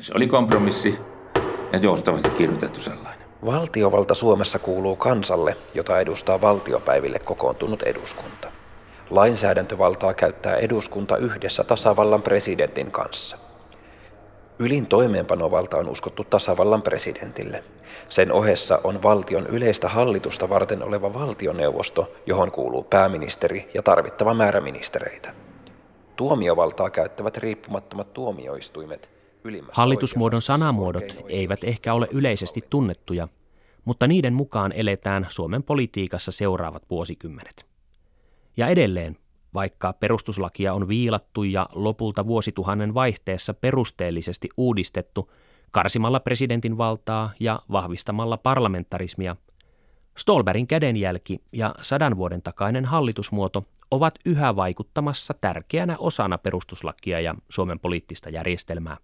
se 0.00 0.12
oli 0.14 0.26
kompromissi 0.26 0.98
ja 1.72 1.78
joustavasti 1.78 2.30
kirjoitettu 2.30 2.80
sellainen. 2.80 3.26
Valtiovalta 3.44 4.14
Suomessa 4.14 4.58
kuuluu 4.58 4.96
kansalle, 4.96 5.56
jota 5.74 6.00
edustaa 6.00 6.40
valtiopäiville 6.40 7.18
kokoontunut 7.18 7.82
eduskunta. 7.82 8.48
Lainsäädäntövaltaa 9.10 10.14
käyttää 10.14 10.56
eduskunta 10.56 11.16
yhdessä 11.16 11.64
tasavallan 11.64 12.22
presidentin 12.22 12.90
kanssa. 12.90 13.43
Ylin 14.58 14.86
toimeenpanovalta 14.86 15.76
on 15.76 15.88
uskottu 15.88 16.24
tasavallan 16.24 16.82
presidentille. 16.82 17.64
Sen 18.08 18.32
ohessa 18.32 18.80
on 18.84 19.02
valtion 19.02 19.46
yleistä 19.46 19.88
hallitusta 19.88 20.48
varten 20.48 20.82
oleva 20.82 21.14
valtioneuvosto, 21.14 22.12
johon 22.26 22.52
kuuluu 22.52 22.82
pääministeri 22.82 23.70
ja 23.74 23.82
tarvittava 23.82 24.34
määrä 24.34 24.60
ministereitä. 24.60 25.34
Tuomiovaltaa 26.16 26.90
käyttävät 26.90 27.36
riippumattomat 27.36 28.14
tuomioistuimet– 28.14 29.10
Hallitusmuodon 29.72 30.42
sanamuodot 30.42 31.16
eivät 31.28 31.64
ehkä 31.64 31.94
ole 31.94 32.08
yleisesti 32.10 32.60
tunnettuja, 32.70 33.28
mutta 33.84 34.06
niiden 34.06 34.34
mukaan 34.34 34.72
eletään 34.72 35.26
Suomen 35.28 35.62
politiikassa 35.62 36.32
seuraavat 36.32 36.82
vuosikymmenet. 36.90 37.66
Ja 38.56 38.68
edelleen, 38.68 39.16
vaikka 39.54 39.92
perustuslakia 39.92 40.72
on 40.72 40.88
viilattu 40.88 41.42
ja 41.42 41.66
lopulta 41.74 42.26
vuosituhannen 42.26 42.94
vaihteessa 42.94 43.54
perusteellisesti 43.54 44.48
uudistettu 44.56 45.30
karsimalla 45.70 46.20
presidentin 46.20 46.78
valtaa 46.78 47.32
ja 47.40 47.60
vahvistamalla 47.72 48.36
parlamentarismia, 48.36 49.36
Stolberin 50.16 50.66
kädenjälki 50.66 51.42
ja 51.52 51.74
sadan 51.80 52.16
vuoden 52.16 52.42
takainen 52.42 52.84
hallitusmuoto 52.84 53.64
ovat 53.90 54.14
yhä 54.24 54.56
vaikuttamassa 54.56 55.34
tärkeänä 55.40 55.96
osana 55.98 56.38
perustuslakia 56.38 57.20
ja 57.20 57.34
Suomen 57.48 57.80
poliittista 57.80 58.30
järjestelmää. 58.30 58.96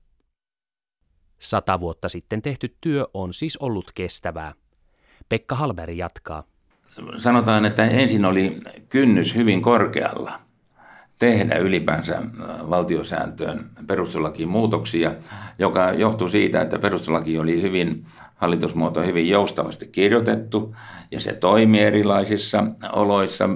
Sata 1.38 1.80
vuotta 1.80 2.08
sitten 2.08 2.42
tehty 2.42 2.76
työ 2.80 3.06
on 3.14 3.34
siis 3.34 3.56
ollut 3.56 3.90
kestävää. 3.94 4.54
Pekka 5.28 5.54
Halberi 5.54 5.98
jatkaa. 5.98 6.44
Sanotaan, 7.18 7.64
että 7.64 7.84
ensin 7.84 8.24
oli 8.24 8.60
kynnys 8.88 9.34
hyvin 9.34 9.62
korkealla 9.62 10.32
tehdä 11.18 11.56
ylipäänsä 11.56 12.22
valtiosääntöön 12.70 13.70
perustuslakiin 13.86 14.48
muutoksia, 14.48 15.14
joka 15.58 15.92
johtui 15.92 16.30
siitä, 16.30 16.60
että 16.60 16.78
perustuslaki 16.78 17.38
oli 17.38 17.62
hyvin, 17.62 18.04
hallitusmuoto 18.34 19.02
hyvin 19.02 19.28
joustavasti 19.28 19.86
kirjoitettu 19.86 20.76
ja 21.10 21.20
se 21.20 21.32
toimi 21.32 21.80
erilaisissa 21.80 22.64
oloissa 22.92 23.48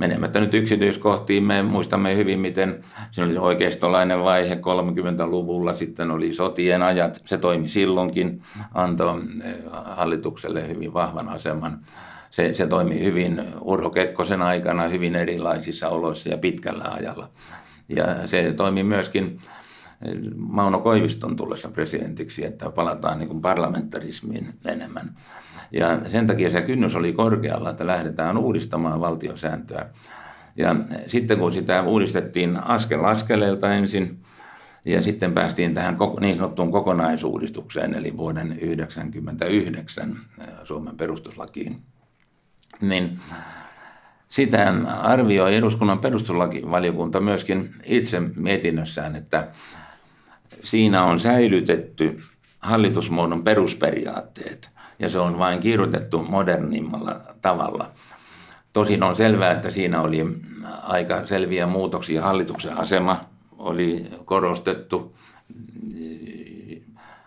menemättä 0.00 0.40
nyt 0.40 0.54
yksityiskohtiin, 0.54 1.44
me 1.44 1.62
muistamme 1.62 2.16
hyvin, 2.16 2.40
miten 2.40 2.84
se 3.10 3.22
oli 3.22 3.38
oikeistolainen 3.38 4.24
vaihe 4.24 4.54
30-luvulla, 4.54 5.74
sitten 5.74 6.10
oli 6.10 6.34
sotien 6.34 6.82
ajat, 6.82 7.22
se 7.26 7.38
toimi 7.38 7.68
silloinkin, 7.68 8.42
antoi 8.74 9.20
eh, 9.44 9.54
hallitukselle 9.84 10.68
hyvin 10.68 10.92
vahvan 10.92 11.28
aseman. 11.28 11.80
Se, 12.30 12.54
se 12.54 12.66
toimi 12.66 13.04
hyvin 13.04 13.42
Urho 13.60 13.90
Kekkosen 13.90 14.42
aikana 14.42 14.88
hyvin 14.88 15.16
erilaisissa 15.16 15.88
oloissa 15.88 16.28
ja 16.28 16.38
pitkällä 16.38 16.84
ajalla. 16.84 17.30
Ja 17.88 18.28
se 18.28 18.52
toimi 18.52 18.82
myöskin 18.82 19.40
eh, 20.06 20.14
Mauno 20.36 20.78
Koiviston 20.78 21.36
tullessa 21.36 21.68
presidentiksi, 21.68 22.44
että 22.44 22.70
palataan 22.70 23.18
niin 23.18 23.28
kuin 23.28 23.40
parlamentarismiin 23.40 24.48
enemmän. 24.66 25.16
Ja 25.72 26.00
sen 26.08 26.26
takia 26.26 26.50
se 26.50 26.62
kynnys 26.62 26.96
oli 26.96 27.12
korkealla, 27.12 27.70
että 27.70 27.86
lähdetään 27.86 28.38
uudistamaan 28.38 29.00
valtiosääntöä. 29.00 29.86
Ja 30.56 30.76
sitten 31.06 31.38
kun 31.38 31.52
sitä 31.52 31.82
uudistettiin 31.82 32.56
askel 32.56 33.04
askeleelta 33.04 33.74
ensin, 33.74 34.22
ja 34.86 35.02
sitten 35.02 35.32
päästiin 35.32 35.74
tähän 35.74 35.96
niin 36.20 36.36
sanottuun 36.36 36.72
kokonaisuudistukseen, 36.72 37.94
eli 37.94 38.16
vuoden 38.16 38.48
1999 38.48 40.16
Suomen 40.64 40.96
perustuslakiin, 40.96 41.82
niin 42.80 43.18
sitä 44.28 44.74
arvioi 45.02 45.56
eduskunnan 45.56 45.98
perustuslakivaliokunta 45.98 47.20
myöskin 47.20 47.74
itse 47.84 48.20
mietinnössään, 48.20 49.16
että 49.16 49.48
siinä 50.62 51.04
on 51.04 51.18
säilytetty 51.18 52.18
hallitusmuodon 52.58 53.44
perusperiaatteet 53.44 54.70
ja 55.00 55.08
se 55.08 55.18
on 55.18 55.38
vain 55.38 55.60
kirjoitettu 55.60 56.22
modernimmalla 56.28 57.20
tavalla. 57.42 57.90
Tosin 58.72 59.02
on 59.02 59.16
selvää, 59.16 59.50
että 59.50 59.70
siinä 59.70 60.00
oli 60.00 60.26
aika 60.82 61.26
selviä 61.26 61.66
muutoksia. 61.66 62.22
Hallituksen 62.22 62.78
asema 62.78 63.20
oli 63.58 64.06
korostettu, 64.24 65.16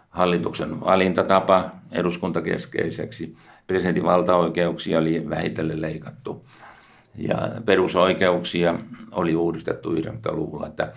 hallituksen 0.10 0.82
valintatapa 0.82 1.72
eduskuntakeskeiseksi, 1.92 3.38
presidentin 3.68 4.04
valtaoikeuksia 4.04 5.00
oli 5.00 5.30
vähitellen 5.30 5.82
leikattu 5.82 6.46
ja 7.18 7.38
perusoikeuksia 7.66 8.76
oli 9.12 9.36
uudistettu 9.36 9.96
90-luvulla. 9.96 10.68
Että 10.68 10.94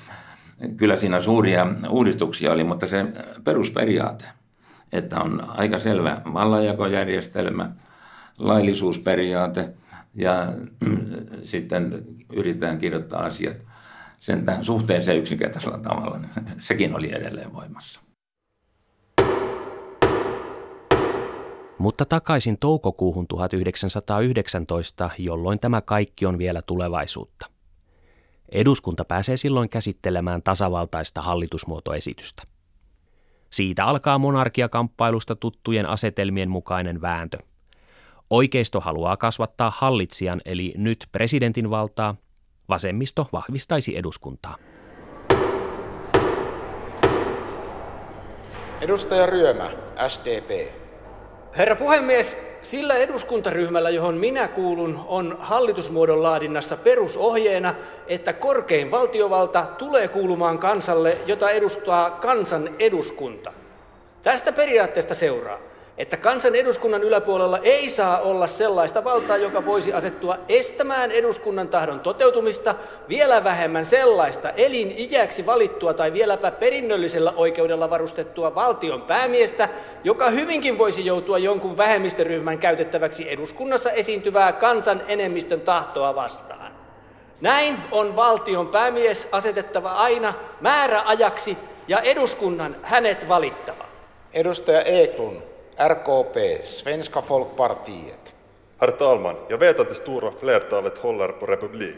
kyllä 0.76 0.96
siinä 0.96 1.20
suuria 1.20 1.66
uudistuksia 1.88 2.52
oli, 2.52 2.64
mutta 2.64 2.86
se 2.86 3.06
perusperiaate– 3.44 4.24
että 4.92 5.20
on 5.20 5.44
aika 5.48 5.78
selvä 5.78 6.20
vallanjakojärjestelmä, 6.32 7.70
laillisuusperiaate 8.38 9.74
ja 10.14 10.52
sitten 11.44 12.04
yritetään 12.32 12.78
kirjoittaa 12.78 13.22
asiat 13.22 13.56
sentään 14.18 14.64
suhteeseen 14.64 15.18
yksinkertaisella 15.18 15.78
tavalla. 15.78 16.20
Sekin 16.58 16.96
oli 16.96 17.14
edelleen 17.14 17.52
voimassa. 17.52 18.00
Mutta 21.78 22.04
takaisin 22.04 22.58
toukokuuhun 22.58 23.26
1919, 23.26 25.10
jolloin 25.18 25.60
tämä 25.60 25.80
kaikki 25.80 26.26
on 26.26 26.38
vielä 26.38 26.62
tulevaisuutta. 26.66 27.46
Eduskunta 28.48 29.04
pääsee 29.04 29.36
silloin 29.36 29.68
käsittelemään 29.68 30.42
tasavaltaista 30.42 31.22
hallitusmuotoesitystä. 31.22 32.42
Siitä 33.56 33.84
alkaa 33.84 34.18
monarkiakamppailusta 34.18 35.36
tuttujen 35.36 35.86
asetelmien 35.86 36.50
mukainen 36.50 37.00
vääntö. 37.00 37.38
Oikeisto 38.30 38.80
haluaa 38.80 39.16
kasvattaa 39.16 39.72
hallitsijan 39.76 40.40
eli 40.44 40.74
nyt 40.76 41.06
presidentin 41.12 41.70
valtaa, 41.70 42.14
vasemmisto 42.68 43.28
vahvistaisi 43.32 43.96
eduskuntaa. 43.96 44.56
Edustaja 48.80 49.26
Ryömä, 49.26 49.70
SDP. 50.08 50.72
Herra 51.56 51.76
puhemies, 51.76 52.36
sillä 52.70 52.94
eduskuntaryhmällä, 52.94 53.90
johon 53.90 54.14
minä 54.14 54.48
kuulun, 54.48 55.04
on 55.06 55.36
hallitusmuodon 55.40 56.22
laadinnassa 56.22 56.76
perusohjeena, 56.76 57.74
että 58.06 58.32
korkein 58.32 58.90
valtiovalta 58.90 59.66
tulee 59.78 60.08
kuulumaan 60.08 60.58
kansalle, 60.58 61.16
jota 61.26 61.50
edustaa 61.50 62.10
kansan 62.10 62.70
eduskunta. 62.78 63.52
Tästä 64.22 64.52
periaatteesta 64.52 65.14
seuraa, 65.14 65.58
että 65.98 66.16
kansan 66.16 66.54
eduskunnan 66.54 67.02
yläpuolella 67.02 67.58
ei 67.58 67.90
saa 67.90 68.20
olla 68.20 68.46
sellaista 68.46 69.04
valtaa, 69.04 69.36
joka 69.36 69.66
voisi 69.66 69.92
asettua 69.92 70.38
estämään 70.48 71.10
eduskunnan 71.10 71.68
tahdon 71.68 72.00
toteutumista, 72.00 72.74
vielä 73.08 73.44
vähemmän 73.44 73.86
sellaista 73.86 74.50
eliniäksi 74.50 75.46
valittua 75.46 75.94
tai 75.94 76.12
vieläpä 76.12 76.50
perinnöllisellä 76.50 77.32
oikeudella 77.36 77.90
varustettua 77.90 78.54
valtion 78.54 79.02
päämiestä, 79.02 79.68
joka 80.04 80.30
hyvinkin 80.30 80.78
voisi 80.78 81.06
joutua 81.06 81.38
jonkun 81.38 81.76
vähemmistöryhmän 81.76 82.58
käytettäväksi 82.58 83.32
eduskunnassa 83.32 83.90
esiintyvää 83.90 84.52
kansan 84.52 85.02
enemmistön 85.08 85.60
tahtoa 85.60 86.14
vastaan. 86.14 86.72
Näin 87.40 87.76
on 87.90 88.16
valtion 88.16 88.68
päämies 88.68 89.28
asetettava 89.32 89.92
aina 89.92 90.34
määräajaksi 90.60 91.58
ja 91.88 92.00
eduskunnan 92.00 92.76
hänet 92.82 93.28
valittava. 93.28 93.84
Edustaja 94.32 94.82
Eklund, 94.82 95.55
RKP, 95.76 96.62
Svenska 96.62 97.22
Folkpartiet. 97.22 98.34
Herr 98.78 98.90
talman, 98.90 99.36
jag 99.48 99.58
vet 99.58 99.80
att 99.80 99.88
det 99.88 99.94
stora 99.94 100.32
flertalet 100.40 100.98
håller 100.98 101.28
på 101.28 101.46
republik. 101.46 101.96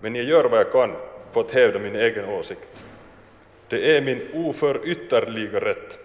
Men 0.00 0.14
jag 0.14 0.24
gör 0.24 0.44
vad 0.44 0.60
jag 0.60 0.72
kan 0.72 0.92
för 1.32 1.40
att 1.40 1.54
hävda 1.54 1.78
min 1.78 1.96
egen 1.96 2.28
åsikt. 2.28 2.68
Det 3.68 3.96
är 3.96 4.00
min 4.00 4.28
oförytterliga 4.34 5.60
rätt. 5.60 5.98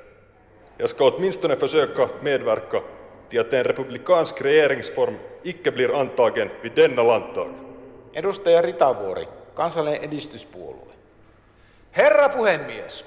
Jag 0.78 0.90
ska 0.90 1.12
åtminstone 1.12 1.56
försöka 1.56 2.10
medverka 2.22 2.82
till 3.30 3.40
att 3.40 3.54
en 3.54 3.64
republikansk 3.64 4.42
regeringsform 4.42 5.16
icke 5.44 5.72
blir 5.72 6.00
antagen 6.00 6.50
vid 6.62 6.72
denna 6.76 7.04
landtag. 7.04 7.50
Edustaja 8.14 8.62
Ritavuori, 8.62 9.28
kansallinen 9.56 10.04
edistyspuolue. 10.04 10.92
Herra 11.92 12.30
puhemies, 12.30 13.06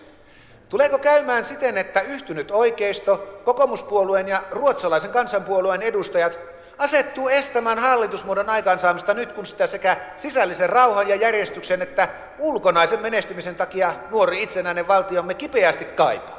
Tuleeko 0.68 0.98
käymään 0.98 1.44
siten, 1.44 1.78
että 1.78 2.00
yhtynyt 2.00 2.50
oikeisto, 2.50 3.40
kokoomuspuolueen 3.44 4.28
ja 4.28 4.42
ruotsalaisen 4.50 5.10
kansanpuolueen 5.10 5.82
edustajat 5.82 6.38
asettuu 6.78 7.28
estämään 7.28 7.78
hallitusmuodon 7.78 8.50
aikaansaamista 8.50 9.14
nyt, 9.14 9.32
kun 9.32 9.46
sitä 9.46 9.66
sekä 9.66 9.96
sisällisen 10.16 10.70
rauhan 10.70 11.08
ja 11.08 11.16
järjestyksen 11.16 11.82
että 11.82 12.08
ulkonaisen 12.38 13.00
menestymisen 13.00 13.54
takia 13.54 13.94
nuori 14.10 14.42
itsenäinen 14.42 14.88
valtiomme 14.88 15.34
kipeästi 15.34 15.84
kaipaa? 15.84 16.38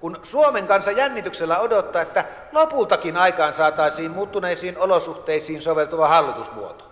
Kun 0.00 0.20
Suomen 0.22 0.66
kansa 0.66 0.90
jännityksellä 0.90 1.58
odottaa, 1.58 2.02
että 2.02 2.24
lopultakin 2.52 3.16
aikaan 3.16 3.54
saataisiin 3.54 4.10
muuttuneisiin 4.10 4.78
olosuhteisiin 4.78 5.62
soveltuva 5.62 6.08
hallitusmuoto. 6.08 6.84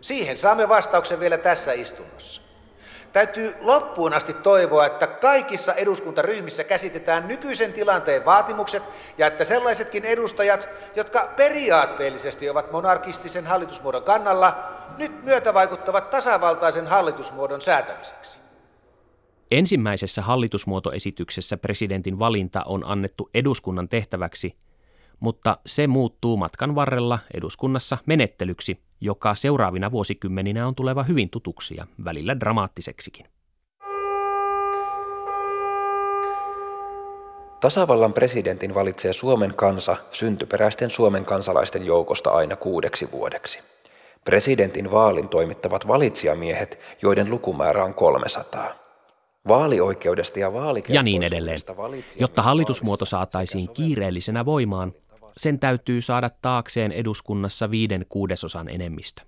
Siihen 0.00 0.38
saamme 0.38 0.68
vastauksen 0.68 1.20
vielä 1.20 1.38
tässä 1.38 1.72
istunnossa. 1.72 2.43
Täytyy 3.14 3.54
loppuun 3.60 4.14
asti 4.14 4.34
toivoa, 4.34 4.86
että 4.86 5.06
kaikissa 5.06 5.74
eduskuntaryhmissä 5.74 6.64
käsitetään 6.64 7.28
nykyisen 7.28 7.72
tilanteen 7.72 8.24
vaatimukset 8.24 8.82
ja 9.18 9.26
että 9.26 9.44
sellaisetkin 9.44 10.04
edustajat, 10.04 10.68
jotka 10.96 11.32
periaatteellisesti 11.36 12.50
ovat 12.50 12.72
monarkistisen 12.72 13.46
hallitusmuodon 13.46 14.02
kannalla, 14.02 14.72
nyt 14.98 15.24
myötävaikuttavat 15.24 16.10
tasavaltaisen 16.10 16.86
hallitusmuodon 16.86 17.60
säätämiseksi. 17.60 18.38
Ensimmäisessä 19.50 20.22
hallitusmuotoesityksessä 20.22 21.56
presidentin 21.56 22.18
valinta 22.18 22.62
on 22.66 22.82
annettu 22.86 23.30
eduskunnan 23.34 23.88
tehtäväksi, 23.88 24.56
mutta 25.20 25.58
se 25.66 25.86
muuttuu 25.86 26.36
matkan 26.36 26.74
varrella 26.74 27.18
eduskunnassa 27.34 27.98
menettelyksi, 28.06 28.78
joka 29.00 29.34
seuraavina 29.34 29.90
vuosikymmeninä 29.90 30.66
on 30.66 30.74
tuleva 30.74 31.02
hyvin 31.02 31.30
tutuksi 31.30 31.74
ja 31.76 31.86
välillä 32.04 32.40
dramaattiseksikin. 32.40 33.26
Tasavallan 37.60 38.12
presidentin 38.12 38.74
valitsee 38.74 39.12
Suomen 39.12 39.54
kansa 39.54 39.96
syntyperäisten 40.10 40.90
Suomen 40.90 41.24
kansalaisten 41.24 41.86
joukosta 41.86 42.30
aina 42.30 42.56
kuudeksi 42.56 43.08
vuodeksi. 43.12 43.58
Presidentin 44.24 44.90
vaalin 44.90 45.28
toimittavat 45.28 45.88
valitsijamiehet, 45.88 46.78
joiden 47.02 47.30
lukumäärä 47.30 47.84
on 47.84 47.94
300. 47.94 48.74
Vaalioikeudesta 49.48 50.38
ja 50.40 50.52
Ja 50.88 51.02
niin 51.02 51.22
edelleen. 51.22 51.60
Jotta 52.20 52.42
hallitusmuoto 52.42 53.04
saataisiin 53.04 53.68
kiireellisenä 53.68 54.44
voimaan, 54.44 54.92
sen 55.36 55.58
täytyy 55.58 56.00
saada 56.00 56.30
taakseen 56.42 56.92
eduskunnassa 56.92 57.70
viiden 57.70 58.06
kuudesosan 58.08 58.68
enemmistö. 58.68 59.22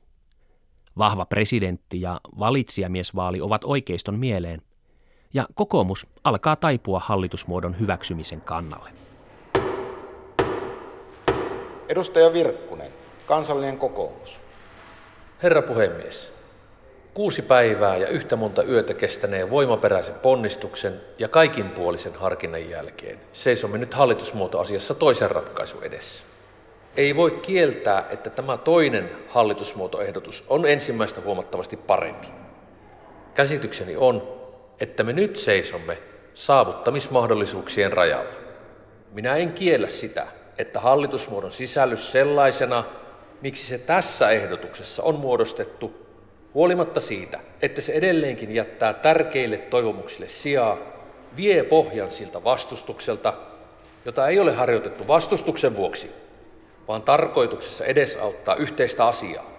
Vahva 0.99 1.27
presidentti 1.27 2.01
ja 2.01 2.21
valitsijamiesvaali 2.39 3.41
ovat 3.41 3.65
oikeiston 3.65 4.19
mieleen, 4.19 4.63
ja 5.35 5.47
kokoomus 5.55 6.07
alkaa 6.25 6.57
taipua 6.57 7.01
hallitusmuodon 7.01 7.81
hyväksymisen 7.81 8.41
kannalle. 8.41 8.91
Edustaja 11.89 12.33
Virkkunen, 12.33 12.93
kansallinen 13.27 13.79
kokoomus. 13.79 14.41
Herra 15.43 15.63
puhemies, 15.63 16.33
kuusi 17.17 17.43
päivää 17.43 17.97
ja 17.97 18.09
yhtä 18.09 18.37
monta 18.37 18.63
yötä 18.63 18.95
kestäneen 18.95 19.51
voimaperäisen 19.51 20.15
ponnistuksen 20.15 21.01
ja 21.19 21.29
kaikinpuolisen 21.29 22.15
harkinnan 22.15 22.71
jälkeen 22.71 23.21
seisomme 23.33 23.79
nyt 23.79 23.95
hallitusmuotoasiassa 23.95 24.95
toisen 24.95 25.31
ratkaisun 25.31 25.85
edessä. 25.85 26.25
Ei 26.97 27.17
voi 27.17 27.31
kieltää, 27.31 28.07
että 28.11 28.31
tämä 28.31 28.57
toinen 28.57 29.11
hallitusmuotoehdotus 29.29 30.45
on 30.49 30.67
ensimmäistä 30.67 31.21
huomattavasti 31.21 31.77
parempi. 31.77 32.27
Käsitykseni 33.35 33.97
on, 33.97 34.29
että 34.81 35.03
me 35.03 35.13
nyt 35.13 35.37
seisomme 35.37 35.99
saavuttamismahdollisuuksien 36.35 37.93
rajalla. 37.93 38.33
Minä 39.13 39.37
en 39.37 39.53
kiellä 39.53 39.89
sitä, 39.89 40.27
että 40.59 40.81
hallitusmuodon 40.81 41.53
sisällys 41.53 42.13
sellaisena, 42.13 42.85
miksi 43.43 43.67
se 43.67 43.79
tässä 43.79 44.31
ehdotuksessa 44.31 45.03
on 45.03 45.15
muodostettu, 45.15 46.06
huolimatta 46.57 47.01
siitä, 47.01 47.41
että 47.63 47.81
se 47.81 47.93
edelleenkin 47.93 48.55
jättää 48.55 48.93
tärkeille 48.95 49.57
toivomuksille 49.57 50.29
sijaa, 50.29 50.79
vie 51.37 51.63
pohjan 51.63 52.13
siltä 52.13 52.45
vastustukselta, 52.45 53.35
jota 54.05 54.29
ei 54.29 54.39
ole 54.41 54.53
harjoitettu 54.53 55.07
vastustuksen 55.09 55.77
vuoksi, 55.77 56.11
vaan 56.89 57.03
tarkoituksessa 57.03 57.85
edesauttaa 57.85 58.55
yhteistä 58.55 59.07
asiaa. 59.07 59.51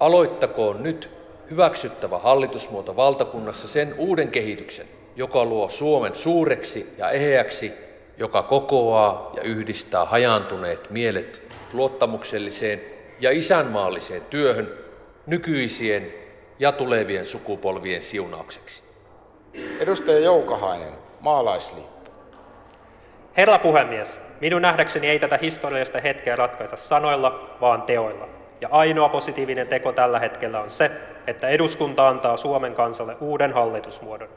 Aloittakoon 0.00 0.82
nyt 0.82 1.10
hyväksyttävä 1.50 2.18
hallitusmuoto 2.18 2.96
valtakunnassa 2.96 3.68
sen 3.68 3.94
uuden 3.98 4.28
kehityksen, 4.28 4.86
joka 5.16 5.44
luo 5.44 5.68
Suomen 5.68 6.14
suureksi 6.14 6.94
ja 6.98 7.10
eheäksi, 7.10 7.72
joka 8.18 8.42
kokoaa 8.42 9.32
ja 9.36 9.42
yhdistää 9.42 10.04
hajaantuneet 10.04 10.90
mielet 10.90 11.42
luottamukselliseen 11.72 12.80
ja 13.20 13.30
isänmaalliseen 13.30 14.22
työhön 14.30 14.89
nykyisien 15.30 16.14
ja 16.58 16.72
tulevien 16.72 17.26
sukupolvien 17.26 18.02
siunaukseksi. 18.02 18.82
Edustaja 19.80 20.18
Joukahainen, 20.18 20.92
Maalaisliitto. 21.20 22.10
Herra 23.36 23.58
puhemies, 23.58 24.20
minun 24.40 24.62
nähdäkseni 24.62 25.08
ei 25.08 25.18
tätä 25.18 25.38
historiallista 25.42 26.00
hetkeä 26.00 26.36
ratkaisa 26.36 26.76
sanoilla, 26.76 27.56
vaan 27.60 27.82
teoilla. 27.82 28.28
Ja 28.60 28.68
ainoa 28.70 29.08
positiivinen 29.08 29.66
teko 29.66 29.92
tällä 29.92 30.18
hetkellä 30.18 30.60
on 30.60 30.70
se, 30.70 30.90
että 31.26 31.48
eduskunta 31.48 32.08
antaa 32.08 32.36
Suomen 32.36 32.74
kansalle 32.74 33.16
uuden 33.20 33.52
hallitusmuodon. 33.52 34.28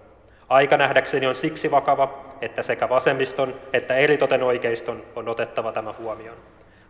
Aika 0.49 0.77
nähdäkseni 0.77 1.27
on 1.27 1.35
siksi 1.35 1.71
vakava, 1.71 2.25
että 2.41 2.63
sekä 2.63 2.89
vasemmiston 2.89 3.55
että 3.73 3.95
eritoten 3.95 4.43
oikeiston 4.43 5.03
on 5.15 5.29
otettava 5.29 5.71
tämä 5.71 5.93
huomioon. 5.99 6.37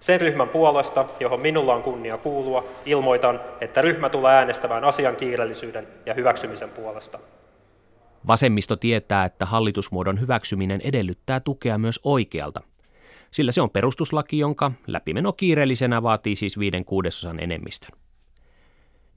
Sen 0.04 0.22
ryhmän 0.22 0.50
puolesta, 0.50 1.06
johon 1.20 1.40
minulla 1.40 1.74
on 1.74 1.84
kunnia 1.84 2.18
kuulua, 2.18 2.64
ilmoitan, 2.86 3.40
että 3.62 3.82
ryhmä 3.82 4.10
tulee 4.10 4.36
äänestämään 4.36 4.84
asian 4.84 5.16
kiireellisyyden 5.16 5.88
ja 6.06 6.14
hyväksymisen 6.14 6.70
puolesta. 6.70 7.20
Vasemmisto 8.28 8.76
tietää, 8.76 9.26
että 9.26 9.46
hallitusmuodon 9.46 10.20
hyväksyminen 10.20 10.82
edellyttää 10.84 11.40
tukea 11.40 11.78
myös 11.78 12.00
oikealta, 12.04 12.62
sillä 13.32 13.52
se 13.52 13.62
on 13.62 13.70
perustuslaki, 13.70 14.40
jonka 14.40 14.72
läpimeno 14.88 15.34
kiireellisenä 15.34 16.04
vaatii 16.04 16.36
siis 16.36 16.60
viiden 16.60 16.86
kuudesosan 16.86 17.40
enemmistön. 17.40 18.00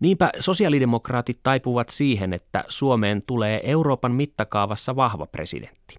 Niinpä 0.01 0.31
sosiaalidemokraatit 0.41 1.41
taipuvat 1.43 1.89
siihen, 1.89 2.33
että 2.33 2.65
Suomeen 2.69 3.23
tulee 3.23 3.61
Euroopan 3.65 4.13
mittakaavassa 4.13 4.97
vahva 4.97 5.27
presidentti. 5.27 5.97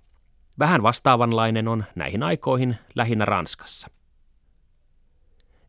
Vähän 0.59 0.83
vastaavanlainen 0.83 1.67
on 1.67 1.83
näihin 1.95 2.23
aikoihin 2.23 2.75
lähinnä 2.95 3.25
Ranskassa. 3.25 3.96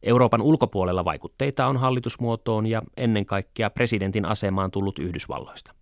Euroopan 0.02 0.42
ulkopuolella 0.42 1.04
vaikutteita 1.04 1.66
on 1.66 1.76
hallitusmuotoon 1.76 2.66
ja 2.66 2.82
ennen 2.96 3.26
kaikkea 3.26 3.70
presidentin 3.70 4.24
asemaan 4.24 4.70
tullut 4.70 4.98
Yhdysvalloista. 4.98 5.74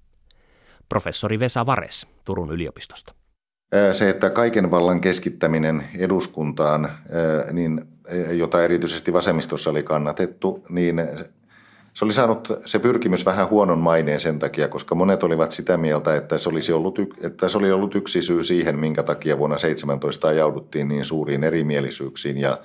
Professori 0.89 1.41
Vesa 1.41 1.67
Vares 1.67 2.07
Turun 2.25 2.53
yliopistosta. 2.53 3.15
Se, 3.93 4.11
että 4.11 4.31
kaiken 4.31 4.71
vallan 4.71 5.01
keskittäminen 5.01 5.85
eduskuntaan, 5.99 6.89
niin, 7.53 7.81
jota 8.31 8.65
erityisesti 8.65 9.13
vasemmistossa 9.13 9.71
oli 9.71 9.83
kannatettu, 9.83 10.65
niin 10.69 11.03
se 11.95 12.05
oli 12.05 12.13
saanut 12.13 12.53
se 12.67 12.79
pyrkimys 12.79 13.27
vähän 13.27 13.51
huonon 13.51 13.79
maineen 13.79 14.21
sen 14.21 14.39
takia, 14.39 14.69
koska 14.69 14.95
monet 14.95 15.23
olivat 15.23 15.53
sitä 15.53 15.77
mieltä, 15.77 16.17
että 16.17 16.39
se, 16.39 16.49
olisi 16.49 16.73
ollut, 16.73 16.99
että 17.23 17.49
se 17.49 17.59
oli 17.59 17.73
ollut 17.73 17.95
yksi 17.95 18.23
syy 18.23 18.43
siihen, 18.43 18.79
minkä 18.79 19.03
takia 19.03 19.39
vuonna 19.39 19.59
17 19.59 20.29
ajauduttiin 20.29 20.89
niin 20.89 21.05
suuriin 21.05 21.45
erimielisyyksiin 21.45 22.39
ja 22.39 22.59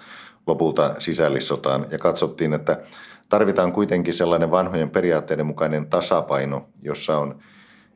lopulta 0.47 0.95
sisällissotaan. 0.99 1.85
Ja 1.91 1.97
katsottiin, 1.97 2.53
että 2.53 2.77
tarvitaan 3.29 3.71
kuitenkin 3.71 4.13
sellainen 4.13 4.51
vanhojen 4.51 4.89
periaatteiden 4.89 5.45
mukainen 5.45 5.89
tasapaino, 5.89 6.69
jossa 6.81 7.17
on 7.17 7.39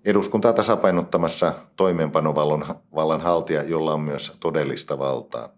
eduskuntaa 0.06 0.54
tasapainottamassa 0.54 1.54
toimeenpanovallan 1.76 2.66
vallan 2.96 3.22
haltija, 3.22 3.64
jolla 3.64 3.94
on 3.94 4.02
myös 4.02 4.38
todellista 4.40 5.00
valtaa. 5.00 5.50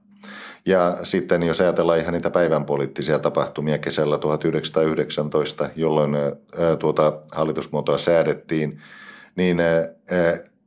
Ja 0.65 0.97
sitten 1.03 1.43
jos 1.43 1.61
ajatellaan 1.61 1.99
ihan 1.99 2.13
niitä 2.13 2.29
päivän 2.29 2.65
poliittisia 2.65 3.19
tapahtumia 3.19 3.77
kesällä 3.77 4.17
1919, 4.17 5.69
jolloin 5.75 6.15
tuota 6.79 7.19
hallitusmuotoa 7.31 7.97
säädettiin, 7.97 8.81
niin 9.35 9.57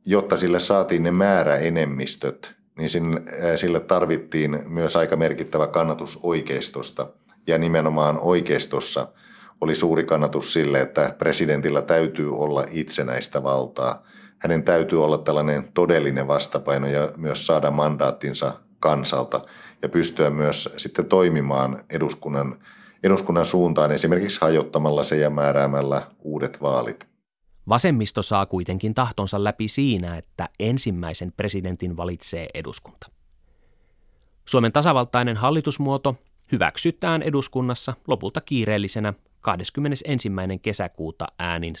jotta 0.05 0.37
sille 0.37 0.59
saatiin 0.59 1.03
ne 1.03 1.11
määräenemmistöt, 1.11 2.55
niin 2.77 2.89
sille 3.55 3.79
tarvittiin 3.79 4.59
myös 4.67 4.95
aika 4.95 5.15
merkittävä 5.15 5.67
kannatus 5.67 6.19
oikeistosta. 6.23 7.07
Ja 7.47 7.57
nimenomaan 7.57 8.19
oikeistossa 8.21 9.07
oli 9.61 9.75
suuri 9.75 10.03
kannatus 10.03 10.53
sille, 10.53 10.81
että 10.81 11.15
presidentillä 11.17 11.81
täytyy 11.81 12.37
olla 12.37 12.65
itsenäistä 12.71 13.43
valtaa. 13.43 14.03
Hänen 14.37 14.63
täytyy 14.63 15.03
olla 15.03 15.17
tällainen 15.17 15.63
todellinen 15.73 16.27
vastapaino 16.27 16.87
ja 16.87 17.11
myös 17.17 17.45
saada 17.45 17.71
mandaattinsa 17.71 18.53
kansalta 18.79 19.41
ja 19.81 19.89
pystyä 19.89 20.29
myös 20.29 20.69
sitten 20.77 21.05
toimimaan 21.05 21.83
eduskunnan, 21.89 22.55
eduskunnan 23.03 23.45
suuntaan 23.45 23.91
esimerkiksi 23.91 24.41
hajottamalla 24.41 25.03
se 25.03 25.17
ja 25.17 25.29
määräämällä 25.29 26.01
uudet 26.19 26.61
vaalit. 26.61 27.10
Vasemmisto 27.69 28.21
saa 28.21 28.45
kuitenkin 28.45 28.93
tahtonsa 28.93 29.43
läpi 29.43 29.67
siinä, 29.67 30.17
että 30.17 30.49
ensimmäisen 30.59 31.31
presidentin 31.31 31.97
valitsee 31.97 32.47
eduskunta. 32.53 33.07
Suomen 34.45 34.71
tasavaltainen 34.71 35.37
hallitusmuoto 35.37 36.15
hyväksytään 36.51 37.21
eduskunnassa 37.21 37.93
lopulta 38.07 38.41
kiireellisenä 38.41 39.13
21. 39.41 40.29
kesäkuuta 40.61 41.27
äänin 41.39 41.75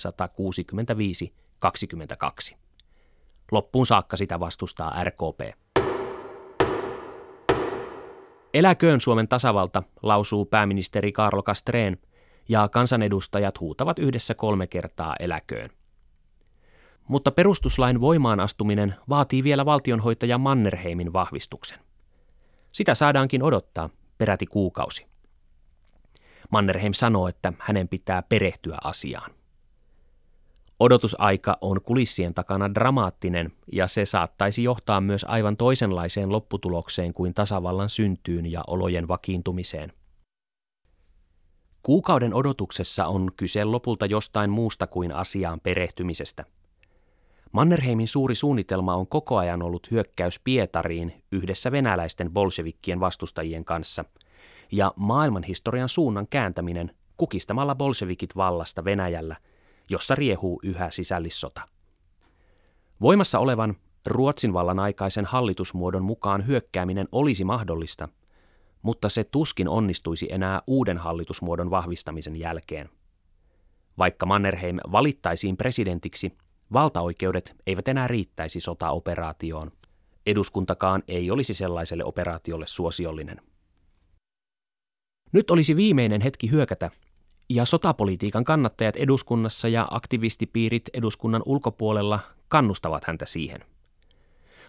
165-22. 2.53 2.55
Loppuun 3.51 3.85
saakka 3.85 4.17
sitä 4.17 4.39
vastustaa 4.39 5.03
RKP. 5.03 5.39
Eläköön 8.53 9.01
Suomen 9.01 9.27
tasavalta, 9.27 9.83
lausuu 10.03 10.45
pääministeri 10.45 11.11
Karlo 11.11 11.43
Kastreen, 11.43 11.97
ja 12.51 12.69
kansanedustajat 12.69 13.59
huutavat 13.59 13.99
yhdessä 13.99 14.33
kolme 14.33 14.67
kertaa 14.67 15.15
eläköön. 15.19 15.69
Mutta 17.07 17.31
perustuslain 17.31 18.01
voimaan 18.01 18.39
astuminen 18.39 18.95
vaatii 19.09 19.43
vielä 19.43 19.65
valtionhoitaja 19.65 20.37
Mannerheimin 20.37 21.13
vahvistuksen. 21.13 21.79
Sitä 22.71 22.95
saadaankin 22.95 23.43
odottaa 23.43 23.89
peräti 24.17 24.45
kuukausi. 24.45 25.05
Mannerheim 26.49 26.93
sanoo, 26.93 27.27
että 27.27 27.53
hänen 27.59 27.87
pitää 27.87 28.21
perehtyä 28.21 28.77
asiaan. 28.83 29.31
Odotusaika 30.79 31.57
on 31.61 31.81
kulissien 31.81 32.33
takana 32.33 32.73
dramaattinen 32.73 33.51
ja 33.71 33.87
se 33.87 34.05
saattaisi 34.05 34.63
johtaa 34.63 35.01
myös 35.01 35.25
aivan 35.27 35.57
toisenlaiseen 35.57 36.31
lopputulokseen 36.31 37.13
kuin 37.13 37.33
tasavallan 37.33 37.89
syntyyn 37.89 38.51
ja 38.51 38.63
olojen 38.67 39.07
vakiintumiseen. 39.07 39.93
Kuukauden 41.83 42.33
odotuksessa 42.33 43.05
on 43.05 43.31
kyse 43.37 43.63
lopulta 43.63 44.05
jostain 44.05 44.49
muusta 44.49 44.87
kuin 44.87 45.11
asiaan 45.11 45.59
perehtymisestä. 45.59 46.45
Mannerheimin 47.51 48.07
suuri 48.07 48.35
suunnitelma 48.35 48.95
on 48.95 49.07
koko 49.07 49.37
ajan 49.37 49.61
ollut 49.61 49.91
hyökkäys 49.91 50.39
Pietariin 50.39 51.23
yhdessä 51.31 51.71
venäläisten 51.71 52.31
bolshevikkien 52.31 52.99
vastustajien 52.99 53.65
kanssa 53.65 54.05
ja 54.71 54.93
maailmanhistorian 54.95 55.89
suunnan 55.89 56.27
kääntäminen 56.27 56.95
kukistamalla 57.17 57.75
bolshevikit 57.75 58.35
vallasta 58.35 58.85
Venäjällä, 58.85 59.35
jossa 59.89 60.15
riehuu 60.15 60.59
yhä 60.63 60.91
sisällissota. 60.91 61.61
Voimassa 63.01 63.39
olevan 63.39 63.75
Ruotsin 64.05 64.53
vallan 64.53 64.79
aikaisen 64.79 65.25
hallitusmuodon 65.25 66.03
mukaan 66.03 66.47
hyökkääminen 66.47 67.07
olisi 67.11 67.43
mahdollista, 67.43 68.09
mutta 68.81 69.09
se 69.09 69.23
tuskin 69.23 69.69
onnistuisi 69.69 70.27
enää 70.31 70.61
uuden 70.67 70.97
hallitusmuodon 70.97 71.69
vahvistamisen 71.69 72.35
jälkeen. 72.35 72.89
Vaikka 73.97 74.25
Mannerheim 74.25 74.77
valittaisiin 74.91 75.57
presidentiksi, 75.57 76.37
valtaoikeudet 76.73 77.55
eivät 77.67 77.87
enää 77.87 78.07
riittäisi 78.07 78.59
sotaoperaatioon. 78.59 79.71
Eduskuntakaan 80.25 81.03
ei 81.07 81.31
olisi 81.31 81.53
sellaiselle 81.53 82.03
operaatiolle 82.03 82.67
suosiollinen. 82.67 83.41
Nyt 85.31 85.51
olisi 85.51 85.75
viimeinen 85.75 86.21
hetki 86.21 86.51
hyökätä, 86.51 86.91
ja 87.49 87.65
sotapolitiikan 87.65 88.43
kannattajat 88.43 88.95
eduskunnassa 88.95 89.67
ja 89.67 89.87
aktivistipiirit 89.91 90.89
eduskunnan 90.93 91.41
ulkopuolella 91.45 92.19
kannustavat 92.47 93.03
häntä 93.05 93.25
siihen. 93.25 93.65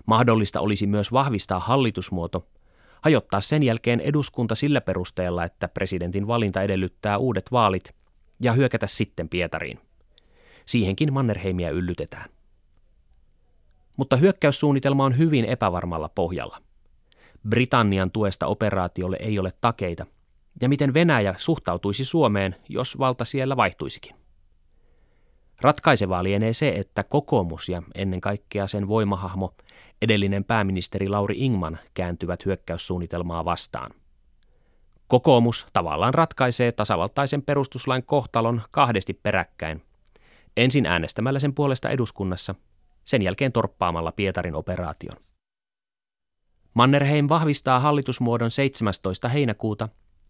Mahdollista 0.07 0.61
olisi 0.61 0.87
myös 0.87 1.13
vahvistaa 1.13 1.61
hallitusmuoto, 1.61 2.47
hajottaa 3.03 3.41
sen 3.41 3.63
jälkeen 3.63 4.01
eduskunta 4.01 4.55
sillä 4.55 4.81
perusteella, 4.81 5.45
että 5.45 5.69
presidentin 5.69 6.27
valinta 6.27 6.63
edellyttää 6.63 7.19
uudet 7.19 7.53
vaalit 7.53 7.95
ja 8.41 8.53
hyökätä 8.53 8.87
sitten 8.87 9.29
Pietariin. 9.29 9.79
Siihenkin 10.67 11.13
Mannerheimia 11.13 11.71
yllytetään. 11.71 12.31
Mutta 13.97 14.17
hyökkäyssuunnitelma 14.17 15.05
on 15.05 15.19
hyvin 15.19 15.45
epävarmalla 15.45 16.09
pohjalla. 16.09 16.63
Britannian 17.49 18.11
tuesta 18.11 18.47
operaatiolle 18.47 19.17
ei 19.21 19.39
ole 19.39 19.53
takeita, 19.61 20.07
ja 20.61 20.69
miten 20.69 20.95
Venäjä 20.95 21.35
suhtautuisi 21.39 22.05
Suomeen, 22.05 22.57
jos 22.69 22.99
valta 22.99 23.25
siellä 23.25 23.57
vaihtuisikin. 23.57 24.22
Ratkaisevaa 25.63 26.25
lienee 26.25 26.53
se, 26.53 26.69
että 26.69 27.03
kokoomus 27.03 27.69
ja 27.69 27.83
ennen 27.95 28.21
kaikkea 28.21 28.67
sen 28.67 28.89
voimahahmo, 28.89 29.55
edellinen 30.03 30.45
pääministeri 30.45 31.09
Lauri 31.09 31.35
Ingman, 31.39 31.79
kääntyvät 31.95 32.45
hyökkäyssuunnitelmaa 32.45 33.45
vastaan. 33.45 33.91
Kokoomus 35.09 35.67
tavallaan 35.73 36.15
ratkaisee 36.15 36.73
tasavaltaisen 36.73 37.43
perustuslain 37.43 38.03
kohtalon 38.03 38.63
kahdesti 38.71 39.15
peräkkäin. 39.15 39.83
Ensin 40.57 40.87
äänestämällä 40.87 41.39
sen 41.39 41.55
puolesta 41.55 41.91
eduskunnassa, 41.91 42.55
sen 43.05 43.23
jälkeen 43.23 43.53
torppaamalla 43.53 44.13
Pietarin 44.13 44.55
operaation. 44.55 45.23
Mannerheim 46.75 47.29
vahvistaa 47.29 47.81
hallitusmuodon 47.81 48.51
17. 48.51 49.29
heinäkuuta, 49.29 49.89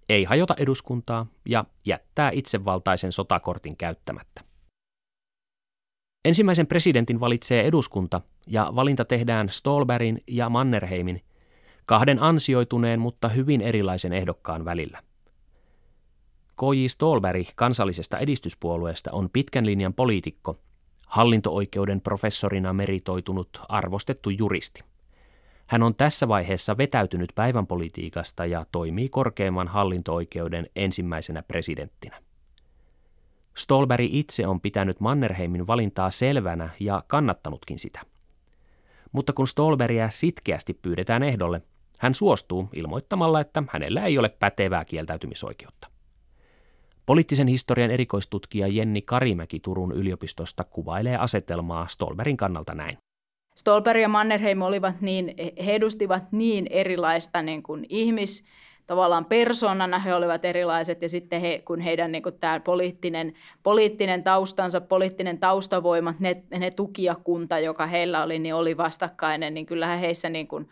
ei 0.08 0.24
hajota 0.24 0.54
eduskuntaa 0.58 1.26
ja 1.48 1.64
jättää 1.86 2.30
itsevaltaisen 2.34 3.12
sotakortin 3.12 3.76
käyttämättä. 3.76 4.51
Ensimmäisen 6.24 6.66
presidentin 6.66 7.20
valitsee 7.20 7.66
eduskunta 7.66 8.20
ja 8.46 8.72
valinta 8.74 9.04
tehdään 9.04 9.48
Stolberin 9.48 10.22
ja 10.26 10.48
Mannerheimin, 10.48 11.22
kahden 11.87 12.22
ansioituneen, 12.22 13.00
mutta 13.00 13.28
hyvin 13.28 13.61
erilaisen 13.61 14.12
ehdokkaan 14.12 14.64
välillä. 14.64 15.02
K.J. 16.56 16.87
Stolberg 16.87 17.46
kansallisesta 17.54 18.18
edistyspuolueesta 18.18 19.11
on 19.12 19.30
pitkän 19.32 19.66
linjan 19.66 19.94
poliitikko, 19.94 20.56
hallinto-oikeuden 21.06 22.00
professorina 22.00 22.72
meritoitunut 22.72 23.61
arvostettu 23.68 24.30
juristi. 24.30 24.82
Hän 25.66 25.82
on 25.82 25.94
tässä 25.94 26.28
vaiheessa 26.28 26.78
vetäytynyt 26.78 27.32
päivänpolitiikasta 27.35 28.46
ja 28.46 28.66
toimii 28.72 29.08
korkeimman 29.08 29.68
hallinto-oikeuden 29.68 30.66
ensimmäisenä 30.76 31.42
presidenttinä. 31.42 32.22
Stolberg 33.56 34.14
itse 34.14 34.46
on 34.46 34.60
pitänyt 34.60 35.00
Mannerheimin 35.00 35.66
valintaa 35.66 36.10
selvänä 36.10 36.70
ja 36.80 37.04
kannattanutkin 37.06 37.78
sitä. 37.78 38.00
Mutta 39.12 39.32
kun 39.32 39.46
Stolberia 39.46 40.08
sitkeästi 40.10 40.74
pyydetään 40.74 41.22
ehdolle, 41.22 41.62
hän 41.98 42.14
suostuu 42.14 42.68
ilmoittamalla, 42.74 43.40
että 43.40 43.62
hänellä 43.68 44.04
ei 44.04 44.18
ole 44.18 44.28
pätevää 44.28 44.84
kieltäytymisoikeutta. 44.84 45.88
Poliittisen 47.06 47.46
historian 47.48 47.90
erikoistutkija 47.90 48.66
Jenni 48.66 49.02
Karimäki 49.02 49.60
Turun 49.60 49.92
yliopistosta 49.92 50.64
kuvailee 50.64 51.16
asetelmaa 51.16 51.86
Stolberin 51.86 52.36
kannalta 52.36 52.74
näin. 52.74 52.98
Stolberg 53.56 54.00
ja 54.00 54.08
Mannerheim 54.08 54.62
olivat 54.62 55.00
niin, 55.00 55.34
he 55.64 55.72
edustivat 55.72 56.32
niin 56.32 56.66
erilaista 56.70 57.42
niin 57.42 57.62
kuin 57.62 57.86
ihmis, 57.88 58.44
tavallaan 58.92 59.24
persoonana 59.24 59.98
he 59.98 60.14
olivat 60.14 60.44
erilaiset 60.44 61.02
ja 61.02 61.09
sitten 61.09 61.40
he, 61.40 61.62
kun 61.64 61.81
heidän 61.81 62.12
niin 62.12 62.22
kuin 62.22 62.38
tämä 62.38 62.61
poliittinen, 62.61 63.35
poliittinen 63.62 64.22
taustansa, 64.22 64.81
poliittinen 64.81 65.38
taustavoimat, 65.38 66.20
ne, 66.20 66.42
ne 66.59 66.70
tukijakunta, 66.70 67.59
joka 67.59 67.87
heillä 67.87 68.22
oli, 68.22 68.38
niin 68.38 68.55
oli 68.55 68.76
vastakkainen, 68.76 69.55
niin 69.55 69.66
kyllähän 69.66 69.98
heissä 69.98 70.28
niin 70.28 70.48
kuin, 70.48 70.68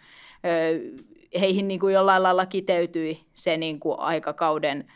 heihin 1.41 1.69
niin 1.69 1.81
kuin 1.81 1.95
jollain 1.95 2.23
lailla 2.23 2.47
kiteytyi 2.47 3.21
se 3.35 3.57
niin 3.57 3.81
kuin 3.81 4.01
aikakauden 4.01 4.93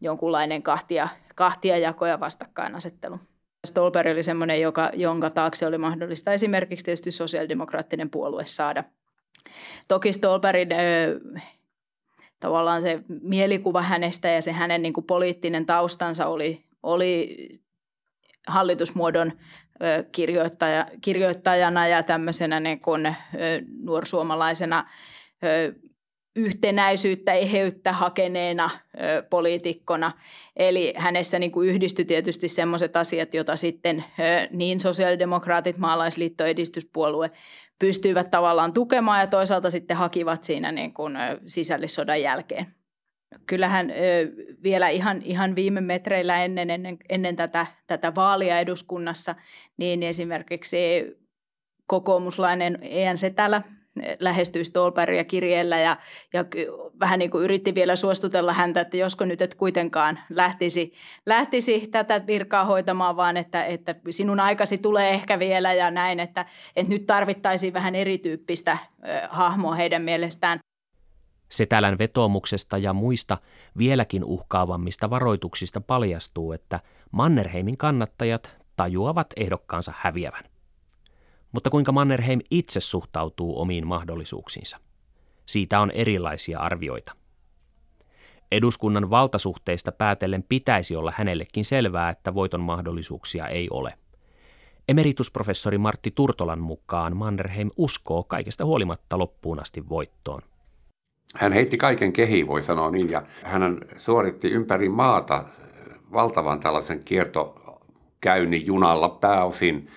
jonkunlainen 0.00 0.62
kahtia, 0.62 1.08
kahtia 1.34 1.78
jako 1.78 2.06
ja 2.06 2.20
vastakkainasettelu. 2.20 3.18
Stolper 3.66 4.08
oli 4.08 4.22
semmoinen, 4.22 4.60
joka, 4.60 4.90
jonka 4.94 5.30
taakse 5.30 5.66
oli 5.66 5.78
mahdollista 5.78 6.32
esimerkiksi 6.32 6.84
tietysti 6.84 7.12
sosiaalidemokraattinen 7.12 8.10
puolue 8.10 8.46
saada. 8.46 8.84
Toki 9.88 10.12
Stolperin 10.12 10.68
tavallaan 12.40 12.82
se 12.82 13.00
mielikuva 13.22 13.82
hänestä 13.82 14.28
ja 14.28 14.42
se 14.42 14.52
hänen 14.52 14.82
niin 14.82 14.92
kuin 14.92 15.06
poliittinen 15.06 15.66
taustansa 15.66 16.26
oli, 16.26 16.64
oli 16.82 17.36
hallitusmuodon 18.46 19.32
kirjoittaja, 20.12 20.86
kirjoittajana 21.00 21.86
ja 21.88 22.02
tämmöisenä 22.02 22.60
niin 22.60 22.80
kuin 22.80 23.16
nuorsuomalaisena 23.82 24.84
yhtenäisyyttä, 26.36 27.32
eheyttä 27.32 27.92
hakeneena 27.92 28.70
ö, 28.94 29.22
poliitikkona. 29.30 30.12
Eli 30.56 30.94
hänessä 30.96 31.38
niin 31.38 31.52
kuin 31.52 31.68
yhdistyi 31.68 32.04
tietysti 32.04 32.48
sellaiset 32.48 32.96
asiat, 32.96 33.34
joita 33.34 33.56
sitten 33.56 34.04
ö, 34.18 34.48
niin 34.50 34.80
sosiaalidemokraatit, 34.80 35.78
maalaisliitto, 35.78 36.44
edistyspuolue 36.44 37.30
pystyivät 37.78 38.30
tavallaan 38.30 38.72
tukemaan 38.72 39.20
ja 39.20 39.26
toisaalta 39.26 39.70
sitten 39.70 39.96
hakivat 39.96 40.44
siinä 40.44 40.72
niin 40.72 40.94
kuin, 40.94 41.14
sisällissodan 41.46 42.22
jälkeen. 42.22 42.66
Kyllähän 43.46 43.92
vielä 44.62 44.88
ihan, 44.88 45.22
ihan 45.22 45.56
viime 45.56 45.80
metreillä 45.80 46.44
ennen, 46.44 46.70
ennen, 46.70 46.98
ennen 47.08 47.36
tätä, 47.36 47.66
tätä 47.86 48.14
vaalia 48.14 48.58
eduskunnassa, 48.58 49.34
niin 49.76 50.02
esimerkiksi 50.02 50.76
kokoomuslainen 51.86 52.78
EN 52.82 53.18
Setälä 53.18 53.62
lähestyi 54.18 54.64
Stolperia 54.64 55.24
kirjeellä 55.24 55.80
ja, 55.80 55.96
ja 56.32 56.44
vähän 57.00 57.18
niin 57.18 57.30
kuin 57.30 57.44
yritti 57.44 57.74
vielä 57.74 57.96
suostutella 57.96 58.52
häntä, 58.52 58.80
että 58.80 58.96
josko 58.96 59.24
nyt 59.24 59.42
et 59.42 59.54
kuitenkaan 59.54 60.18
lähtisi, 60.30 60.92
lähtisi 61.26 61.86
tätä 61.90 62.26
virkaa 62.26 62.64
hoitamaan, 62.64 63.16
vaan 63.16 63.36
että, 63.36 63.64
että 63.64 63.94
sinun 64.10 64.40
aikasi 64.40 64.78
tulee 64.78 65.10
ehkä 65.10 65.38
vielä 65.38 65.72
ja 65.72 65.90
näin, 65.90 66.20
että, 66.20 66.46
että 66.76 66.92
nyt 66.92 67.06
tarvittaisiin 67.06 67.72
vähän 67.72 67.94
erityyppistä 67.94 68.78
hahmoa 69.30 69.74
heidän 69.74 70.02
mielestään. 70.02 70.58
Setälän 71.48 71.98
vetoomuksesta 71.98 72.78
ja 72.78 72.92
muista 72.92 73.38
vieläkin 73.78 74.24
uhkaavammista 74.24 75.10
varoituksista 75.10 75.80
paljastuu, 75.80 76.52
että 76.52 76.80
Mannerheimin 77.10 77.76
kannattajat 77.76 78.50
tajuavat 78.76 79.26
ehdokkaansa 79.36 79.92
häviävän 79.96 80.55
mutta 81.56 81.70
kuinka 81.70 81.92
Mannerheim 81.92 82.40
itse 82.50 82.80
suhtautuu 82.80 83.60
omiin 83.60 83.86
mahdollisuuksiinsa. 83.86 84.80
Siitä 85.46 85.80
on 85.80 85.90
erilaisia 85.90 86.60
arvioita. 86.60 87.12
Eduskunnan 88.52 89.10
valtasuhteista 89.10 89.92
päätellen 89.92 90.44
pitäisi 90.48 90.96
olla 90.96 91.12
hänellekin 91.16 91.64
selvää, 91.64 92.10
että 92.10 92.34
voiton 92.34 92.60
mahdollisuuksia 92.60 93.48
ei 93.48 93.68
ole. 93.70 93.94
Emeritusprofessori 94.88 95.78
Martti 95.78 96.10
Turtolan 96.10 96.60
mukaan 96.60 97.16
Mannerheim 97.16 97.70
uskoo 97.76 98.24
kaikesta 98.24 98.64
huolimatta 98.64 99.18
loppuun 99.18 99.60
asti 99.60 99.88
voittoon. 99.88 100.42
Hän 101.34 101.52
heitti 101.52 101.76
kaiken 101.76 102.12
kehiin, 102.12 102.46
voi 102.46 102.62
sanoa 102.62 102.90
niin, 102.90 103.10
ja 103.10 103.22
hän 103.42 103.78
suoritti 103.98 104.50
ympäri 104.50 104.88
maata 104.88 105.44
valtavan 106.12 106.60
tällaisen 106.60 107.04
kiertokäynnin 107.04 108.66
junalla 108.66 109.08
pääosin 109.08 109.90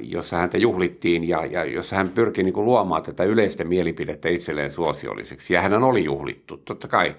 jossa 0.00 0.36
häntä 0.36 0.58
juhlittiin 0.58 1.28
ja, 1.28 1.46
ja 1.46 1.64
jossa 1.64 1.96
hän 1.96 2.08
pyrki 2.08 2.42
niin 2.42 2.52
kuin 2.54 2.64
luomaan 2.64 3.02
tätä 3.02 3.24
yleistä 3.24 3.64
mielipidettä 3.64 4.28
itselleen 4.28 4.72
suosiolliseksi. 4.72 5.54
Ja 5.54 5.60
hän 5.60 5.84
oli 5.84 6.04
juhlittu, 6.04 6.56
totta 6.56 6.88
kai. 6.88 7.14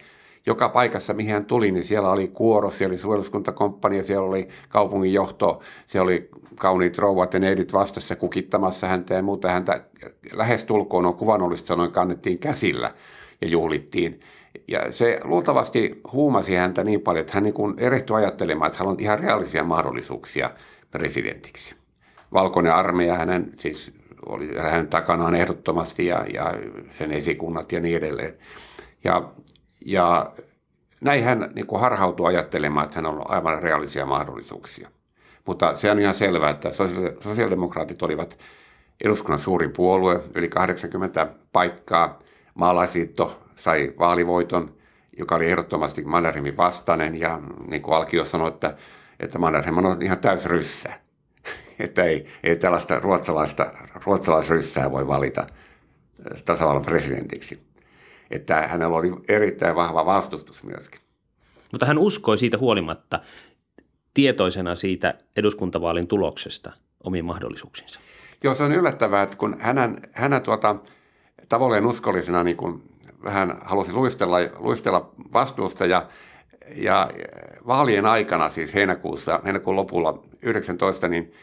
joka 0.45 0.69
paikassa, 0.69 1.13
mihin 1.13 1.33
hän 1.33 1.45
tuli, 1.45 1.71
niin 1.71 1.83
siellä 1.83 2.11
oli 2.11 2.27
kuoro, 2.27 2.71
siellä 2.71 2.91
oli 2.91 2.97
suojeluskuntakomppania, 2.97 4.03
siellä 4.03 4.27
oli 4.27 4.47
kaupunginjohto, 4.69 5.61
siellä 5.85 6.03
oli 6.03 6.29
kauniit 6.55 6.97
rouvat 6.97 7.33
ja 7.33 7.39
neidit 7.39 7.73
vastassa 7.73 8.15
kukittamassa 8.15 8.87
häntä 8.87 9.13
ja 9.13 9.21
muuta. 9.21 9.49
Häntä 9.49 9.83
lähestulkoon 10.33 11.05
on 11.05 11.13
kuvannollista 11.13 11.67
sanoen 11.67 11.91
kannettiin 11.91 12.39
käsillä 12.39 12.93
ja 13.41 13.47
juhlittiin. 13.47 14.19
Ja 14.67 14.91
se 14.91 15.19
luultavasti 15.23 16.01
huumasi 16.11 16.55
häntä 16.55 16.83
niin 16.83 17.01
paljon, 17.01 17.21
että 17.21 17.33
hän 17.33 17.43
niin 17.43 17.55
erehtyi 17.77 18.15
ajattelemaan, 18.15 18.67
että 18.67 18.79
hän 18.83 18.87
on 18.87 18.99
ihan 18.99 19.19
reaalisia 19.19 19.63
mahdollisuuksia 19.63 20.51
presidentiksi. 20.91 21.80
Valkoinen 22.33 22.73
armeija 22.73 23.15
hänen, 23.15 23.51
siis 23.59 23.93
oli 24.25 24.57
hänen 24.57 24.87
takanaan 24.87 25.35
ehdottomasti 25.35 26.05
ja, 26.05 26.25
ja 26.33 26.53
sen 26.89 27.11
esikunnat 27.11 27.71
ja 27.71 27.79
niin 27.79 27.97
edelleen. 27.97 28.37
Ja, 29.03 29.31
ja 29.85 30.33
näin 31.01 31.23
hän 31.23 31.51
niin 31.55 31.67
kuin 31.67 31.81
harhautui 31.81 32.27
ajattelemaan, 32.27 32.83
että 32.83 32.95
hän 32.95 33.05
on 33.05 33.31
aivan 33.31 33.63
reaalisia 33.63 34.05
mahdollisuuksia. 34.05 34.89
Mutta 35.45 35.75
se 35.75 35.91
on 35.91 35.99
ihan 35.99 36.13
selvää, 36.13 36.49
että 36.49 36.69
sosiaalidemokraatit 37.19 38.01
olivat 38.01 38.37
eduskunnan 39.03 39.39
suurin 39.39 39.71
puolue, 39.71 40.21
yli 40.35 40.49
80 40.49 41.27
paikkaa. 41.53 42.19
Maalaisliitto 42.53 43.41
sai 43.55 43.93
vaalivoiton, 43.99 44.75
joka 45.17 45.35
oli 45.35 45.49
ehdottomasti 45.49 46.03
Mannerheimin 46.03 46.57
vastainen. 46.57 47.19
Ja 47.19 47.39
niin 47.67 47.81
kuin 47.81 47.95
Alkio 47.95 48.25
sanoi, 48.25 48.47
että, 48.47 48.75
että 49.19 49.39
Mannerheim 49.39 49.77
on 49.77 50.01
ihan 50.01 50.17
täys 50.19 50.45
ryssä. 50.45 50.89
Että 51.83 52.03
ei, 52.03 52.25
ei 52.43 52.55
tällaista 52.55 52.99
ruotsalaista, 52.99 53.71
ruotsalaisryssää 54.05 54.91
voi 54.91 55.07
valita 55.07 55.47
tasavallan 56.45 56.85
presidentiksi. 56.85 57.59
Että 58.31 58.67
hänellä 58.67 58.97
oli 58.97 59.11
erittäin 59.29 59.75
vahva 59.75 60.05
vastustus 60.05 60.63
myöskin. 60.63 61.01
Mutta 61.71 61.85
hän 61.85 61.97
uskoi 61.97 62.37
siitä 62.37 62.57
huolimatta 62.57 63.19
tietoisena 64.13 64.75
siitä 64.75 65.13
eduskuntavaalin 65.35 66.07
tuloksesta 66.07 66.71
omiin 67.03 67.25
mahdollisuuksiinsa. 67.25 67.99
Joo, 68.43 68.53
se 68.53 68.63
on 68.63 68.71
yllättävää, 68.71 69.23
että 69.23 69.37
kun 69.37 69.57
hänen, 69.59 70.01
hänen 70.11 70.41
tuota, 70.41 70.75
tavallaan 71.49 71.85
uskollisena 71.85 72.43
niin 72.43 72.57
kuin 72.57 72.83
vähän 73.23 73.57
halusi 73.61 73.93
luistella, 73.93 74.37
luistella 74.57 75.11
vastuusta 75.33 75.85
ja, 75.85 76.07
ja 76.75 77.09
vaalien 77.67 78.05
aikana, 78.05 78.49
siis 78.49 78.73
heinäkuussa, 78.73 79.39
heinäkuun 79.45 79.75
lopulla 79.75 80.23
19, 80.41 81.07
niin 81.07 81.33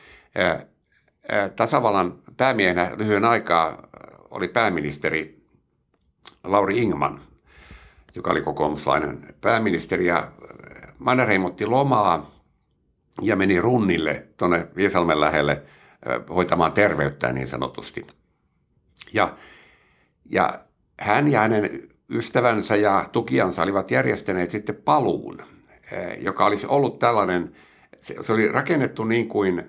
tasavallan 1.57 2.19
päämiehenä 2.37 2.93
lyhyen 2.97 3.25
aikaa 3.25 3.89
oli 4.31 4.49
pääministeri 4.49 5.43
Lauri 6.45 6.79
Ingman, 6.79 7.21
joka 8.15 8.31
oli 8.31 8.43
kokoomuslainen 8.43 9.35
pääministeri 9.41 10.07
ja 10.07 10.33
Mannerheim 10.99 11.45
otti 11.45 11.67
lomaa 11.67 12.31
ja 13.23 13.37
meni 13.37 13.61
runnille 13.61 14.27
tuonne 14.37 14.67
Viesalmen 14.77 15.21
lähelle 15.21 15.63
hoitamaan 16.29 16.73
terveyttä 16.73 17.33
niin 17.33 17.47
sanotusti. 17.47 18.07
Ja, 19.13 19.37
ja 20.31 20.65
hän 21.01 21.29
ja 21.29 21.41
hänen 21.41 21.89
ystävänsä 22.11 22.77
ja 22.77 23.05
tukiansa 23.13 23.63
olivat 23.63 23.91
järjestäneet 23.91 24.51
sitten 24.51 24.75
paluun, 24.75 25.39
joka 26.19 26.47
olisi 26.47 26.67
ollut 26.67 26.99
tällainen, 26.99 27.57
se 28.01 28.33
oli 28.33 28.49
rakennettu 28.49 29.05
niin 29.05 29.29
kuin 29.29 29.69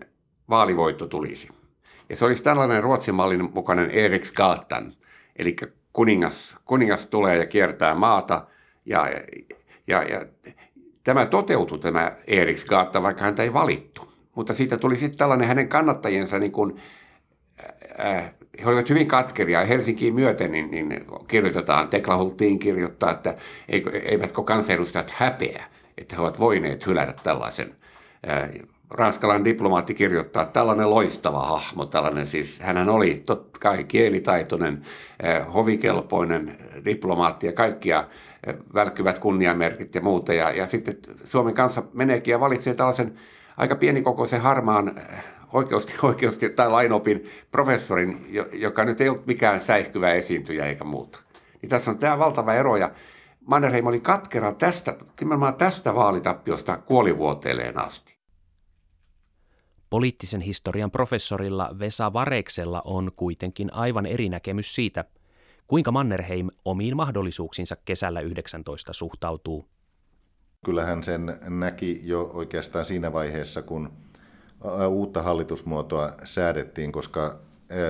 vaalivoitto 0.50 1.08
tulisi. 1.08 1.50
Ja 2.10 2.16
se 2.16 2.26
olisi 2.26 2.44
tällainen 2.44 2.84
Ruotsin 2.84 3.16
mallin 3.16 3.50
mukainen 3.54 3.92
Erik 3.92 4.26
Skaattan, 4.26 4.94
eli 5.36 5.56
kuningas, 5.94 6.58
kuningas 6.66 7.08
tulee 7.08 7.38
ja 7.38 7.46
kiertää 7.46 7.96
maata 7.96 8.48
ja, 8.86 9.10
ja, 9.88 10.04
ja 10.04 10.26
tämä 11.04 11.26
toteutui 11.26 11.80
tämä 11.80 12.12
Erik 12.28 12.58
Skaatta, 12.58 13.04
vaikka 13.04 13.24
häntä 13.24 13.44
ei 13.44 13.54
valittu. 13.54 14.12
Mutta 14.36 14.54
siitä 14.54 14.78
tuli 14.78 14.96
sitten 14.96 15.18
tällainen 15.18 15.48
hänen 15.48 15.70
kannattajiensa 15.70 16.40
niin 16.40 16.52
kuin, 16.52 16.82
äh, 18.06 18.34
he 18.60 18.70
olivat 18.70 18.90
hyvin 18.90 19.08
katkeria. 19.08 19.66
Helsinkiin 19.66 20.16
myöten 20.16 20.52
niin, 20.52 20.72
niin 20.72 21.06
kirjoitetaan, 21.28 21.88
Tekla 21.88 22.18
Hultiin 22.18 22.60
kirjoittaa, 22.60 23.12
että 23.12 23.36
eivätkö 24.04 24.44
kansanedustajat 24.44 25.10
häpeä, 25.10 25.64
että 25.98 26.16
he 26.16 26.22
ovat 26.22 26.40
voineet 26.40 26.86
hylätä 26.86 27.14
tällaisen. 27.24 27.76
Äh, 28.30 28.50
ranskalainen 28.90 29.46
diplomaatti 29.46 29.94
kirjoittaa, 29.94 30.44
että 30.44 30.54
tällainen 30.54 30.90
loistava 30.90 31.46
hahmo, 31.46 31.86
tällainen 31.86 32.28
siis, 32.28 32.60
hänhän 32.60 32.90
oli 32.90 33.22
totta 33.26 33.60
kai 33.60 33.84
kielitaitoinen, 33.84 34.82
äh, 35.26 35.54
hovikelpoinen 35.54 36.58
diplomaatti 36.86 37.48
ja 37.48 37.54
kaikkia 37.54 38.00
äh, 38.00 38.56
välkkyvät 38.74 39.20
kunniamerkit 39.20 39.96
ja 39.96 40.02
muuta. 40.02 40.34
Ja, 40.34 40.52
ja 40.52 40.68
sitten 40.68 40.98
Suomen 41.24 41.54
kanssa 41.54 41.84
meneekin 41.94 42.32
ja 42.32 42.40
valitsee 42.40 42.74
tällaisen 42.74 43.14
aika 43.58 43.76
pienikokoisen 43.76 44.42
harmaan 44.42 45.02
oikeusti, 45.54 45.94
oikeusti 46.04 46.50
tai 46.56 46.70
lainopin 46.70 47.26
professorin, 47.52 48.28
joka 48.54 48.86
nyt 48.86 49.02
ei 49.02 49.10
ollut 49.10 49.28
mikään 49.28 49.60
säihkyvä 49.60 50.14
esiintyjä 50.14 50.66
eikä 50.66 50.84
muuta. 50.84 51.20
Niin 51.62 51.70
tässä 51.70 51.92
on 51.92 51.98
tämä 51.98 52.20
valtava 52.20 52.54
ero 52.54 52.78
ja 52.78 52.92
Mannerheim 53.46 53.88
oli 53.88 54.00
katkera 54.00 54.54
tästä, 54.54 54.96
nimenomaan 55.20 55.56
tästä 55.56 55.96
vaalitappiosta 55.96 56.78
kuolivuoteelleen 56.78 57.78
asti. 57.78 58.19
Poliittisen 59.90 60.42
historian 60.42 60.92
professorilla 60.92 61.76
Vesa 61.80 62.14
Vareksella 62.14 62.82
on 62.86 63.12
kuitenkin 63.16 63.74
aivan 63.74 64.06
eri 64.06 64.30
näkemys 64.30 64.76
siitä, 64.76 65.06
kuinka 65.68 65.92
Mannerheim 65.92 66.48
omiin 66.66 66.96
mahdollisuuksiinsa 66.98 67.76
kesällä 67.86 68.22
19 68.22 68.94
suhtautuu. 68.94 69.70
Kyllähän 70.66 71.04
sen 71.04 71.40
näki 71.50 72.02
jo 72.04 72.32
oikeastaan 72.34 72.86
siinä 72.86 73.14
vaiheessa, 73.14 73.62
kun 73.62 73.92
uutta 74.90 75.22
hallitusmuotoa 75.22 76.12
säädettiin, 76.24 76.92
koska 76.92 77.40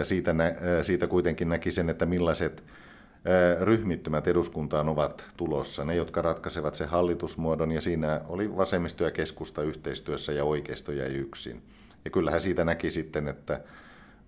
siitä, 0.04 0.36
siitä 0.82 1.08
kuitenkin 1.08 1.50
näki 1.50 1.72
sen, 1.72 1.90
että 1.90 2.06
millaiset 2.06 2.64
ryhmittymät 3.62 4.28
eduskuntaan 4.28 4.90
ovat 4.90 5.26
tulossa. 5.38 5.86
Ne, 5.86 5.96
jotka 5.96 6.22
ratkaisevat 6.22 6.76
sen 6.76 6.90
hallitusmuodon, 6.90 7.72
ja 7.72 7.82
siinä 7.82 8.22
oli 8.28 8.58
vasemmisto 8.58 9.04
ja 9.04 9.12
keskusta 9.12 9.62
yhteistyössä 9.62 10.32
ja 10.32 10.44
oikeisto 10.44 10.92
jäi 10.92 11.10
yksin. 11.10 11.64
Ja 12.06 12.12
kyllähän 12.12 12.42
siitä 12.42 12.66
näki 12.66 12.92
sitten, 12.92 13.28
että 13.28 13.62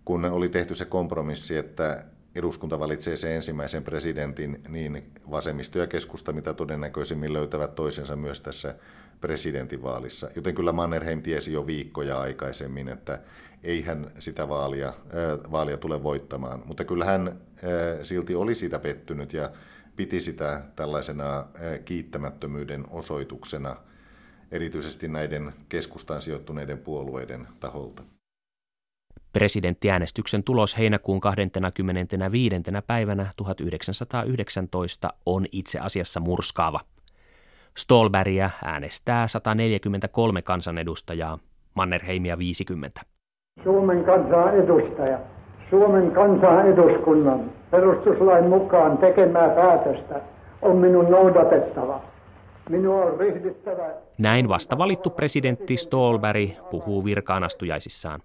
kun 0.06 0.26
oli 0.26 0.50
tehty 0.50 0.76
se 0.76 0.86
kompromissi, 0.86 1.58
että 1.58 2.06
eduskunta 2.36 2.80
valitsee 2.80 3.18
sen 3.18 3.32
ensimmäisen 3.32 3.84
presidentin, 3.84 4.62
niin 4.70 5.12
vasemmisto 5.32 5.80
ja 5.80 5.88
keskusta 5.88 6.34
mitä 6.34 6.54
todennäköisimmin 6.54 7.34
löytävät 7.34 7.76
toisensa 7.76 8.16
myös 8.16 8.42
tässä 8.42 8.76
presidentinvaalissa. 9.22 10.30
Joten 10.36 10.56
kyllä 10.56 10.72
Mannerheim 10.72 11.22
tiesi 11.22 11.54
jo 11.54 11.68
viikkoja 11.68 12.20
aikaisemmin, 12.20 12.88
että 12.88 13.20
ei 13.64 13.82
hän 13.82 14.12
sitä 14.20 14.50
vaalia, 14.50 14.88
äh, 14.88 15.52
vaalia 15.52 15.78
tule 15.78 16.04
voittamaan. 16.04 16.64
Mutta 16.66 16.84
kyllä 16.84 17.06
hän 17.06 17.28
äh, 17.28 17.34
silti 18.04 18.36
oli 18.36 18.56
siitä 18.56 18.80
pettynyt 18.80 19.34
ja 19.34 19.52
piti 19.96 20.20
sitä 20.20 20.62
tällaisena 20.76 21.38
äh, 21.40 21.46
kiittämättömyyden 21.86 22.86
osoituksena 22.90 23.76
erityisesti 24.52 25.08
näiden 25.08 25.54
keskustaan 25.70 26.22
sijoittuneiden 26.22 26.78
puolueiden 26.78 27.48
taholta. 27.60 28.04
Presidenttiäänestyksen 29.34 30.44
tulos 30.44 30.78
heinäkuun 30.78 31.22
25. 31.22 32.56
päivänä 32.88 33.32
1919 33.38 35.10
on 35.26 35.46
itse 35.52 35.80
asiassa 35.80 36.20
murskaava. 36.20 36.80
Stolbergia 37.78 38.50
äänestää 38.66 39.28
143 39.28 40.42
kansanedustajaa, 40.42 41.40
Mannerheimia 41.74 42.38
50. 42.38 43.02
Suomen 43.64 44.04
kansan 44.04 44.56
edustaja, 44.64 45.20
Suomen 45.70 46.12
kansan 46.12 46.68
eduskunnan 46.68 47.52
perustuslain 47.72 48.50
mukaan 48.50 48.98
tekemää 48.98 49.50
päätöstä 49.50 50.22
on 50.62 50.78
minun 50.78 51.12
noudatettava. 51.12 52.11
Minua 52.70 53.06
on 53.06 53.20
ryhdyttävä... 53.20 53.90
Näin 54.18 54.50
vasta 54.50 54.78
valittu 54.78 55.10
presidentti 55.10 55.78
Stolberg 55.78 56.50
puhuu 56.72 57.06
virkaanastujaisissaan. 57.06 58.22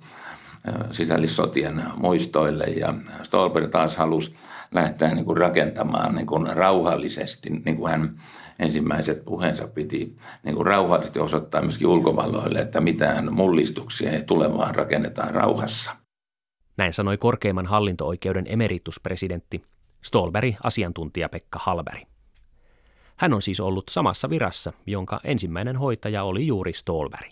sisällissotien 0.92 1.84
muistoille. 1.98 2.64
Ja 2.64 2.94
Stolper 3.24 3.68
taas 3.68 3.98
halusi 3.98 4.36
lähteä 4.72 5.16
niin 5.16 5.26
kuin 5.26 5.38
rakentamaan 5.38 6.16
niin 6.16 6.28
kuin 6.28 6.48
rauhallisesti, 6.56 7.50
niin 7.50 7.78
kuin 7.78 7.92
hän 7.92 8.16
ensimmäiset 8.60 9.26
puheensa 9.26 9.68
piti 9.68 10.18
niin 10.44 10.56
kuin 10.56 10.66
rauhallisesti 10.66 11.20
osoittaa 11.20 11.62
myöskin 11.62 11.88
ulkovalloille, 11.88 12.60
että 12.60 12.82
mitään 12.82 13.34
mullistuksia 13.34 14.12
ei 14.12 14.24
tule, 14.24 14.54
vaan 14.54 14.76
rakennetaan 14.76 15.32
rauhassa. 15.32 15.92
Näin 16.78 16.94
sanoi 16.94 17.18
korkeimman 17.18 17.66
hallinto-oikeuden 17.66 18.46
emerituspresidentti 18.48 19.62
Stolberg 20.02 20.56
asiantuntija 20.64 21.30
Pekka 21.30 21.60
Halberi. 21.62 22.04
Hän 23.16 23.34
on 23.34 23.42
siis 23.42 23.60
ollut 23.60 23.84
samassa 23.90 24.30
virassa, 24.30 24.74
jonka 24.86 25.20
ensimmäinen 25.24 25.78
hoitaja 25.78 26.24
oli 26.24 26.48
juuri 26.48 26.74
Stolberg. 26.74 27.32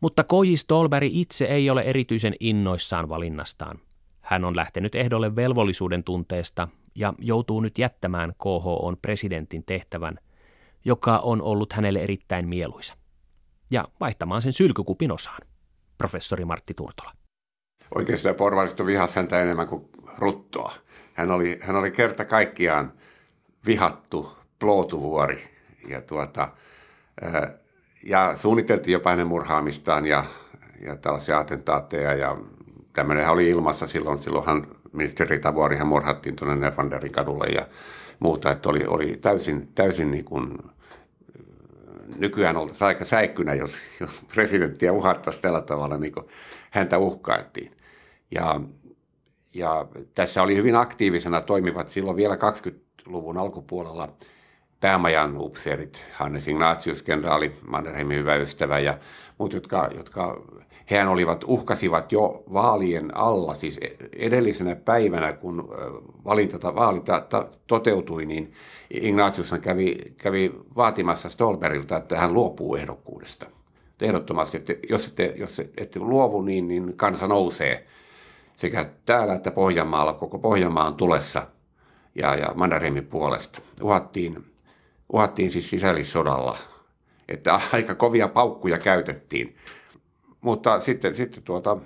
Mutta 0.00 0.24
Koji 0.24 0.56
Stolberg 0.56 1.08
itse 1.10 1.44
ei 1.44 1.70
ole 1.70 1.82
erityisen 1.82 2.34
innoissaan 2.40 3.08
valinnastaan. 3.08 3.78
Hän 4.20 4.44
on 4.44 4.56
lähtenyt 4.56 4.94
ehdolle 4.94 5.36
velvollisuuden 5.36 6.04
tunteesta 6.04 6.68
ja 6.94 7.14
joutuu 7.18 7.60
nyt 7.60 7.78
jättämään 7.78 8.32
KHOn 8.42 8.96
presidentin 9.02 9.64
tehtävän, 9.64 10.18
joka 10.84 11.18
on 11.18 11.42
ollut 11.42 11.72
hänelle 11.72 11.98
erittäin 11.98 12.48
mieluisa. 12.48 12.94
Ja 13.70 13.84
vaihtamaan 14.00 14.42
sen 14.42 14.52
sylkykupin 14.52 15.12
osaan. 15.12 15.40
Professori 15.98 16.44
Martti 16.44 16.74
Turtola. 16.74 17.10
Oikeisto 17.94 18.28
ja 18.28 18.34
porvaristo 18.34 18.86
vihas 18.86 19.14
häntä 19.14 19.42
enemmän 19.42 19.68
kuin 19.68 19.88
ruttoa. 20.18 20.72
Hän 21.14 21.30
oli, 21.30 21.58
hän 21.60 21.76
oli 21.76 21.90
kerta 21.90 22.24
kaikkiaan 22.24 22.92
vihattu 23.66 24.32
plootuvuori. 24.58 25.44
Ja, 25.88 26.00
tuota, 26.00 26.48
ja 28.04 28.36
suunniteltiin 28.36 28.92
jopa 28.92 29.10
hänen 29.10 29.26
murhaamistaan 29.26 30.06
ja, 30.06 30.24
ja 30.84 30.96
tällaisia 30.96 31.38
attentaatteja. 31.38 32.14
Ja 32.14 32.36
tämmöinen 32.92 33.28
oli 33.28 33.48
ilmassa 33.48 33.86
silloin. 33.86 34.18
Silloinhan 34.18 34.66
ministeri 34.92 35.38
Tavuorihan 35.38 35.86
murhattiin 35.86 36.36
tuonne 36.36 36.56
Nervanderin 36.56 37.12
kadulle 37.12 37.46
ja 37.46 37.66
muuta. 38.18 38.50
Että 38.50 38.68
oli, 38.68 38.84
oli 38.86 39.16
täysin, 39.16 39.68
täysin 39.74 40.10
niin 40.10 40.24
kuin, 40.24 40.58
nykyään 42.16 42.56
oltaisiin 42.56 42.86
aika 42.86 43.04
säikkynä, 43.04 43.54
jos, 43.54 43.76
jos 44.00 44.22
presidenttiä 44.34 44.92
uhattaisiin 44.92 45.42
tällä 45.42 45.60
tavalla, 45.60 45.96
niin 45.96 46.12
kuin 46.12 46.26
häntä 46.70 46.98
uhkailtiin. 46.98 47.72
Ja, 48.30 48.60
ja 49.56 49.86
tässä 50.14 50.42
oli 50.42 50.56
hyvin 50.56 50.76
aktiivisena 50.76 51.40
toimivat 51.40 51.88
silloin 51.88 52.16
vielä 52.16 52.34
20-luvun 52.34 53.38
alkupuolella 53.38 54.08
päämajan 54.80 55.36
upseerit, 55.38 56.02
Hannes 56.12 56.48
Ignatius, 56.48 57.02
kenraali 57.02 57.52
Mannerheimin 57.68 58.18
hyvä 58.18 58.34
ystävä 58.34 58.78
ja 58.78 58.98
muut, 59.38 59.52
jotka, 59.52 59.90
jotka 59.96 60.42
hehän 60.90 61.08
olivat, 61.08 61.44
uhkasivat 61.46 62.12
jo 62.12 62.44
vaalien 62.52 63.16
alla, 63.16 63.54
siis 63.54 63.80
edellisenä 64.16 64.76
päivänä, 64.76 65.32
kun 65.32 65.68
valinta, 66.24 66.74
vaalinta 66.74 67.26
toteutui, 67.66 68.26
niin 68.26 68.52
Ignatius 68.90 69.54
kävi, 69.60 69.96
kävi 70.16 70.52
vaatimassa 70.76 71.28
Stolberilta, 71.28 71.96
että 71.96 72.18
hän 72.18 72.34
luopuu 72.34 72.76
ehdokkuudesta. 72.76 73.46
Ehdottomasti, 74.02 74.56
että 74.56 74.74
jos 74.88 75.08
ette, 75.08 75.34
jos 75.36 75.58
ette 75.76 76.00
luovu, 76.00 76.42
niin, 76.42 76.68
niin 76.68 76.96
kansa 76.96 77.26
nousee 77.26 77.86
sekä 78.56 78.90
täällä 79.04 79.34
että 79.34 79.50
Pohjanmaalla, 79.50 80.12
koko 80.12 80.38
Pohjanmaan 80.38 80.94
tulessa 80.94 81.46
ja, 82.14 82.34
ja 82.34 82.52
Mannerheimin 82.54 83.06
puolesta. 83.06 83.60
Uhattiin, 83.82 84.44
uhattiin 85.12 85.50
siis 85.50 85.70
sisällissodalla, 85.70 86.58
että 87.28 87.60
aika 87.72 87.94
kovia 87.94 88.28
paukkuja 88.28 88.78
käytettiin. 88.78 89.56
Mutta 90.40 90.80
sitten, 90.80 91.16
sitten 91.16 91.42
tuota, 91.42 91.76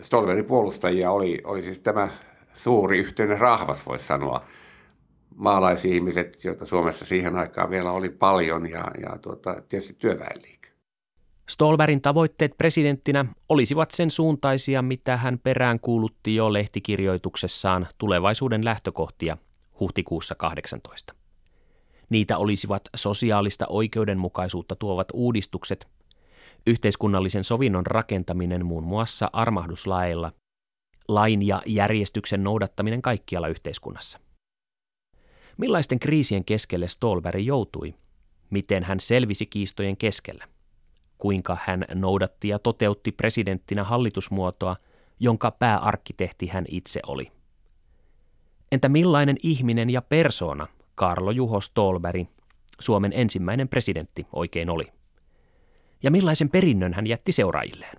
Stolverin 0.00 0.44
puolustajia 0.44 1.10
oli, 1.10 1.38
oli 1.44 1.62
siis 1.62 1.80
tämä 1.80 2.08
suuri 2.54 2.98
yhteinen 2.98 3.40
rahvas, 3.40 3.86
voisi 3.86 4.06
sanoa. 4.06 4.44
Maalaisihmiset, 5.36 6.44
joita 6.44 6.66
Suomessa 6.66 7.04
siihen 7.04 7.36
aikaan 7.36 7.70
vielä 7.70 7.92
oli 7.92 8.08
paljon, 8.08 8.70
ja, 8.70 8.84
ja 9.02 9.18
tuota, 9.18 9.62
tietysti 9.68 9.94
työväenliike. 9.98 10.59
Stolberin 11.50 12.02
tavoitteet 12.02 12.58
presidenttinä 12.58 13.24
olisivat 13.48 13.90
sen 13.90 14.10
suuntaisia, 14.10 14.82
mitä 14.82 15.16
hän 15.16 15.38
perään 15.38 15.80
kuulutti 15.80 16.34
jo 16.34 16.52
lehtikirjoituksessaan 16.52 17.86
tulevaisuuden 17.98 18.64
lähtökohtia 18.64 19.36
huhtikuussa 19.80 20.34
18. 20.34 21.14
Niitä 22.10 22.38
olisivat 22.38 22.82
sosiaalista 22.96 23.66
oikeudenmukaisuutta 23.68 24.76
tuovat 24.76 25.08
uudistukset, 25.12 25.88
yhteiskunnallisen 26.66 27.44
sovinnon 27.44 27.86
rakentaminen 27.86 28.66
muun 28.66 28.84
muassa 28.84 29.30
armahduslaeilla, 29.32 30.32
lain 31.08 31.46
ja 31.46 31.62
järjestyksen 31.66 32.44
noudattaminen 32.44 33.02
kaikkialla 33.02 33.48
yhteiskunnassa. 33.48 34.20
Millaisten 35.56 35.98
kriisien 35.98 36.44
keskelle 36.44 36.88
Stolberg 36.88 37.44
joutui? 37.44 37.94
Miten 38.50 38.84
hän 38.84 39.00
selvisi 39.00 39.46
kiistojen 39.46 39.96
keskellä? 39.96 40.44
Kuinka 41.20 41.56
hän 41.64 41.84
noudatti 41.94 42.48
ja 42.48 42.58
toteutti 42.58 43.12
presidenttinä 43.12 43.84
hallitusmuotoa, 43.84 44.76
jonka 45.20 45.50
pääarkkitehti 45.50 46.46
hän 46.46 46.64
itse 46.68 47.00
oli. 47.06 47.32
Entä 48.72 48.88
millainen 48.88 49.36
ihminen 49.42 49.90
ja 49.90 50.02
persona 50.02 50.66
Karlo 50.94 51.30
Juho 51.30 51.60
Stolberg, 51.60 52.28
Suomen 52.80 53.12
ensimmäinen 53.14 53.68
presidentti, 53.68 54.26
oikein 54.32 54.70
oli? 54.70 54.84
Ja 56.02 56.10
millaisen 56.10 56.50
perinnön 56.50 56.94
hän 56.94 57.06
jätti 57.06 57.32
seuraajilleen? 57.32 57.96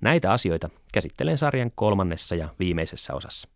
Näitä 0.00 0.32
asioita 0.32 0.70
käsittelen 0.92 1.38
sarjan 1.38 1.72
kolmannessa 1.74 2.34
ja 2.34 2.48
viimeisessä 2.58 3.14
osassa. 3.14 3.48